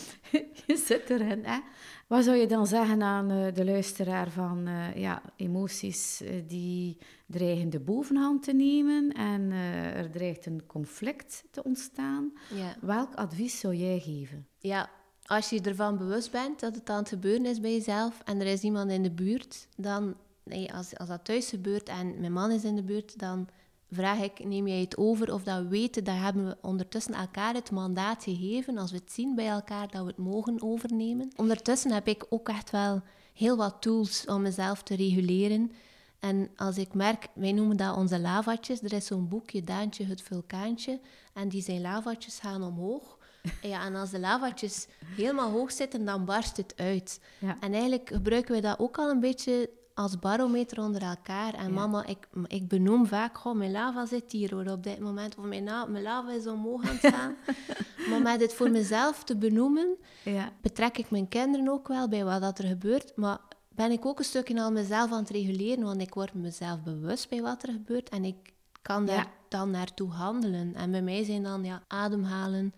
je 0.66 0.76
zit 0.76 1.10
erin, 1.10 1.44
hè? 1.44 1.58
Wat 2.06 2.24
zou 2.24 2.36
je 2.36 2.46
dan 2.46 2.66
zeggen 2.66 3.02
aan 3.02 3.30
uh, 3.32 3.54
de 3.54 3.64
luisteraar 3.64 4.30
van 4.30 4.68
uh, 4.68 4.96
ja, 4.96 5.22
emoties 5.36 6.22
uh, 6.22 6.42
die 6.46 6.98
dreigen 7.26 7.70
de 7.70 7.80
bovenhand 7.80 8.42
te 8.42 8.52
nemen 8.52 9.12
en 9.12 9.50
er 9.94 10.10
dreigt 10.10 10.46
een 10.46 10.66
conflict 10.66 11.44
te 11.50 11.64
ontstaan? 11.64 12.32
Ja. 12.54 12.76
Welk 12.80 13.14
advies 13.14 13.60
zou 13.60 13.74
jij 13.74 13.98
geven? 13.98 14.46
Ja, 14.58 14.90
als 15.26 15.50
je 15.50 15.60
ervan 15.60 15.98
bewust 15.98 16.30
bent 16.30 16.60
dat 16.60 16.74
het 16.74 16.90
aan 16.90 16.98
het 16.98 17.08
gebeuren 17.08 17.46
is 17.46 17.60
bij 17.60 17.72
jezelf 17.72 18.20
en 18.24 18.40
er 18.40 18.46
is 18.46 18.62
iemand 18.62 18.90
in 18.90 19.02
de 19.02 19.10
buurt, 19.10 19.66
dan 19.76 20.14
nee, 20.42 20.72
als, 20.72 20.98
als 20.98 21.08
dat 21.08 21.24
thuis 21.24 21.48
gebeurt 21.48 21.88
en 21.88 22.20
mijn 22.20 22.32
man 22.32 22.50
is 22.50 22.64
in 22.64 22.76
de 22.76 22.82
buurt, 22.82 23.18
dan 23.18 23.48
vraag 23.90 24.18
ik, 24.18 24.44
neem 24.44 24.68
jij 24.68 24.80
het 24.80 24.96
over 24.96 25.32
of 25.32 25.42
dat 25.42 25.62
we 25.62 25.68
weten, 25.68 26.04
dat 26.04 26.16
hebben 26.16 26.46
we 26.46 26.56
ondertussen 26.60 27.14
elkaar 27.14 27.54
het 27.54 27.70
mandaat 27.70 28.24
gegeven, 28.24 28.78
als 28.78 28.90
we 28.90 28.96
het 28.96 29.12
zien 29.12 29.34
bij 29.34 29.48
elkaar, 29.48 29.90
dat 29.90 30.02
we 30.02 30.08
het 30.08 30.16
mogen 30.16 30.62
overnemen. 30.62 31.30
Ondertussen 31.36 31.92
heb 31.92 32.08
ik 32.08 32.26
ook 32.28 32.48
echt 32.48 32.70
wel 32.70 33.02
heel 33.34 33.56
wat 33.56 33.76
tools 33.80 34.24
om 34.24 34.42
mezelf 34.42 34.82
te 34.82 34.96
reguleren. 34.96 35.72
En 36.18 36.50
als 36.56 36.78
ik 36.78 36.94
merk, 36.94 37.28
wij 37.34 37.52
noemen 37.52 37.76
dat 37.76 37.96
onze 37.96 38.20
lavatjes. 38.20 38.82
Er 38.82 38.92
is 38.92 39.06
zo'n 39.06 39.28
boekje, 39.28 39.64
Daantje 39.64 40.04
het 40.04 40.22
vulkaantje. 40.22 41.00
En 41.32 41.48
die 41.48 41.62
zijn 41.62 41.80
lavatjes 41.80 42.38
gaan 42.38 42.62
omhoog. 42.62 43.15
Ja, 43.62 43.84
en 43.84 43.94
als 43.94 44.10
de 44.10 44.20
lavatjes 44.20 44.86
helemaal 45.16 45.50
hoog 45.50 45.72
zitten, 45.72 46.04
dan 46.04 46.24
barst 46.24 46.56
het 46.56 46.74
uit. 46.76 47.20
Ja. 47.38 47.56
En 47.60 47.72
eigenlijk 47.72 48.08
gebruiken 48.12 48.54
we 48.54 48.60
dat 48.60 48.78
ook 48.78 48.98
al 48.98 49.10
een 49.10 49.20
beetje 49.20 49.70
als 49.96 50.18
barometer 50.18 50.80
onder 50.80 51.02
elkaar. 51.02 51.54
En 51.54 51.72
mama, 51.72 52.06
ik, 52.06 52.28
ik 52.46 52.68
benoem 52.68 53.06
vaak, 53.06 53.38
goh, 53.38 53.56
mijn 53.56 53.70
lava 53.70 54.06
zit 54.06 54.32
hier 54.32 54.54
hoor, 54.54 54.66
op 54.66 54.82
dit 54.82 54.98
moment. 54.98 55.36
Of 55.36 55.44
mijn, 55.44 55.64
mijn 55.64 56.02
lava 56.02 56.32
is 56.32 56.46
omhoog 56.46 56.88
aan 56.88 56.98
het 57.00 57.14
gaan. 57.14 57.34
maar 58.10 58.22
met 58.22 58.40
het 58.40 58.54
voor 58.54 58.70
mezelf 58.70 59.24
te 59.24 59.36
benoemen, 59.36 59.96
ja. 60.24 60.52
betrek 60.60 60.98
ik 60.98 61.10
mijn 61.10 61.28
kinderen 61.28 61.68
ook 61.68 61.88
wel 61.88 62.08
bij 62.08 62.24
wat 62.24 62.40
dat 62.40 62.58
er 62.58 62.66
gebeurt. 62.66 63.12
Maar 63.16 63.38
ben 63.68 63.90
ik 63.90 64.06
ook 64.06 64.18
een 64.18 64.24
stukje 64.24 64.62
al 64.62 64.72
mezelf 64.72 65.12
aan 65.12 65.20
het 65.20 65.30
reguleren, 65.30 65.84
want 65.84 66.00
ik 66.00 66.14
word 66.14 66.34
mezelf 66.34 66.82
bewust 66.82 67.28
bij 67.28 67.42
wat 67.42 67.62
er 67.62 67.72
gebeurt. 67.72 68.08
En 68.08 68.24
ik 68.24 68.52
kan 68.82 69.06
daar 69.06 69.30
dan 69.48 69.70
naartoe 69.70 70.10
handelen. 70.10 70.74
En 70.74 70.90
bij 70.90 71.02
mij 71.02 71.24
zijn 71.24 71.42
dan 71.42 71.64
ja, 71.64 71.82
ademhalen, 71.86 72.74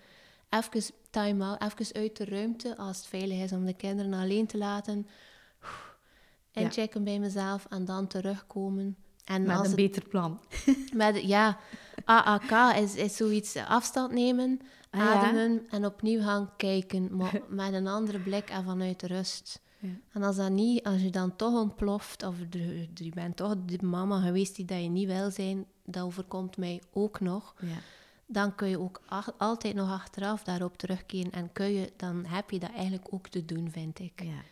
even 0.51 0.95
time-out, 1.11 1.63
even 1.63 1.95
uit 1.95 2.17
de 2.17 2.25
ruimte 2.25 2.77
als 2.77 2.97
het 2.97 3.07
veilig 3.07 3.43
is 3.43 3.53
om 3.53 3.65
de 3.65 3.75
kinderen 3.75 4.13
alleen 4.13 4.47
te 4.47 4.59
laten. 4.59 5.07
Inchecken 6.53 7.01
ja. 7.01 7.07
bij 7.07 7.19
mezelf 7.19 7.67
en 7.69 7.85
dan 7.85 8.07
terugkomen. 8.07 8.97
En 9.25 9.43
met 9.43 9.65
een 9.65 9.75
beter 9.75 10.09
plan. 10.09 10.41
Met, 10.93 11.23
ja, 11.23 11.59
AAK 12.05 12.77
is, 12.77 12.95
is 12.95 13.17
zoiets 13.17 13.57
afstand 13.57 14.13
nemen, 14.13 14.61
ah, 14.91 15.01
ademen 15.01 15.67
en 15.71 15.85
opnieuw 15.85 16.21
gaan 16.21 16.51
kijken, 16.57 17.17
maar 17.17 17.41
met 17.49 17.73
een 17.73 17.87
andere 17.87 18.19
blik 18.19 18.51
en 18.51 18.65
vanuit 18.65 19.03
rust. 19.03 19.61
Ja. 19.79 19.89
En 20.13 20.23
als 20.23 20.37
dat 20.37 20.51
niet, 20.51 20.85
als 20.85 21.03
je 21.03 21.11
dan 21.11 21.37
toch 21.37 21.61
ontploft, 21.61 22.23
of 22.23 22.35
je 22.95 23.11
bent 23.15 23.37
toch 23.37 23.55
de 23.67 23.87
mama 23.87 24.21
geweest 24.21 24.57
die 24.57 24.65
dat 24.65 24.83
je 24.83 24.89
niet 24.89 25.07
wil 25.07 25.31
zijn, 25.31 25.67
dat 25.85 26.03
overkomt 26.03 26.57
mij 26.57 26.83
ook 26.93 27.21
nog. 27.21 27.55
Ja. 27.61 27.79
Dan 28.31 28.55
kun 28.55 28.69
je 28.69 28.81
ook 28.81 29.03
altijd 29.39 29.75
nog 29.75 29.91
achteraf 29.91 30.43
daarop 30.43 30.79
terugkeren 30.79 31.33
en 31.33 31.53
kun 31.53 31.73
je, 31.73 31.93
dan 31.97 32.25
heb 32.25 32.51
je 32.51 32.59
dat 32.59 32.73
eigenlijk 32.73 33.07
ook 33.11 33.29
te 33.29 33.45
doen, 33.45 33.71
vind 33.71 33.99
ik. 33.99 34.23
Ja. 34.23 34.43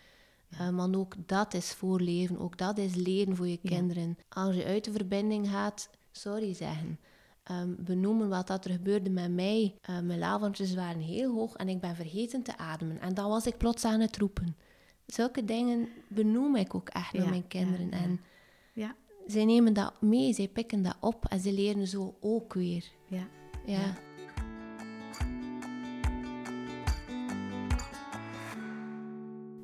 Uh, 0.60 0.68
maar 0.68 0.94
ook 0.94 1.14
dat 1.26 1.54
is 1.54 1.72
voorleven, 1.72 2.38
ook 2.38 2.58
dat 2.58 2.78
is 2.78 2.94
leren 2.94 3.36
voor 3.36 3.48
je 3.48 3.60
kinderen. 3.64 4.18
Als 4.28 4.54
je 4.54 4.64
uit 4.64 4.84
de 4.84 4.92
verbinding 4.92 5.48
gaat, 5.48 5.90
sorry 6.12 6.54
zeggen. 6.54 6.98
Um, 7.50 7.76
benoemen 7.78 8.28
wat 8.28 8.46
dat 8.46 8.64
er 8.64 8.70
gebeurde 8.70 9.10
met 9.10 9.30
mij. 9.30 9.74
Uh, 9.90 10.00
mijn 10.00 10.18
lavantjes 10.18 10.74
waren 10.74 11.00
heel 11.00 11.34
hoog 11.34 11.54
en 11.54 11.68
ik 11.68 11.80
ben 11.80 11.96
vergeten 11.96 12.42
te 12.42 12.58
ademen. 12.58 13.00
En 13.00 13.14
dan 13.14 13.28
was 13.28 13.46
ik 13.46 13.56
plots 13.56 13.84
aan 13.84 14.00
het 14.00 14.16
roepen. 14.16 14.56
Zulke 15.06 15.44
dingen 15.44 15.88
benoem 16.08 16.56
ik 16.56 16.74
ook 16.74 16.88
echt 16.88 17.12
met 17.12 17.28
mijn 17.28 17.48
kinderen. 17.48 17.90
En 17.90 18.20
ja. 18.72 18.94
zij 19.26 19.44
nemen 19.44 19.72
dat 19.72 20.02
mee, 20.02 20.32
zij 20.32 20.48
pikken 20.48 20.82
dat 20.82 20.96
op 21.00 21.24
en 21.24 21.40
ze 21.40 21.52
leren 21.52 21.86
zo 21.86 22.14
ook 22.20 22.54
weer. 22.54 22.84
Ja. 23.06 23.28
Ja. 23.66 23.94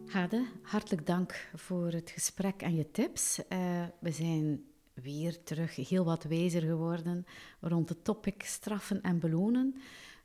Hade, 0.07 0.47
hartelijk 0.63 1.07
dank 1.07 1.49
voor 1.55 1.93
het 1.93 2.11
gesprek 2.11 2.63
en 2.63 2.75
je 2.75 2.91
tips. 2.91 3.39
Uh, 3.39 3.83
we 4.01 4.11
zijn 4.11 4.65
weer 4.95 5.43
terug 5.43 5.89
heel 5.89 6.05
wat 6.05 6.25
wijzer 6.25 6.63
geworden 6.63 7.27
rond 7.61 7.89
het 7.89 8.05
topic 8.05 8.43
straffen 8.45 9.03
en 9.03 9.19
belonen. 9.19 9.75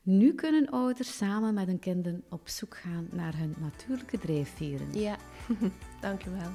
Nu 0.02 0.34
kunnen 0.34 0.70
ouders 0.70 1.18
samen 1.18 1.54
met 1.54 1.68
hun 1.68 1.80
kinderen 1.80 2.24
op 2.30 2.50
zoek 2.50 2.78
gaan 2.78 3.08
naar 3.12 3.38
hun 3.38 3.56
natuurlijke 3.58 4.18
drijfveren. 4.18 5.00
Ja, 5.00 5.18
dankjewel. 6.02 6.52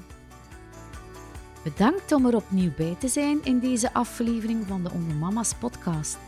Bedankt 1.64 2.12
om 2.12 2.26
er 2.26 2.36
opnieuw 2.36 2.74
bij 2.76 2.96
te 2.98 3.08
zijn 3.08 3.44
in 3.44 3.58
deze 3.58 3.92
aflevering 3.92 4.66
van 4.66 4.82
de 4.82 4.90
Onder 4.90 5.16
Mama's 5.16 5.54
podcast. 5.54 6.18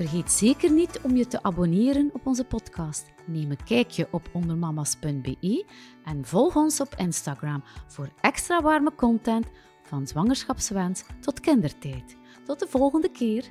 Vergeet 0.00 0.32
zeker 0.32 0.70
niet 0.70 1.00
om 1.02 1.16
je 1.16 1.26
te 1.26 1.42
abonneren 1.42 2.10
op 2.12 2.26
onze 2.26 2.44
podcast. 2.44 3.12
Neem 3.26 3.50
een 3.50 3.64
kijkje 3.64 4.08
op 4.10 4.28
ondermamas.be 4.32 5.66
en 6.04 6.24
volg 6.24 6.56
ons 6.56 6.80
op 6.80 6.94
Instagram 6.96 7.62
voor 7.86 8.08
extra 8.20 8.62
warme 8.62 8.94
content 8.94 9.46
van 9.82 10.06
zwangerschapswens 10.06 11.04
tot 11.20 11.40
kindertijd. 11.40 12.16
Tot 12.44 12.58
de 12.58 12.66
volgende 12.68 13.10
keer. 13.10 13.50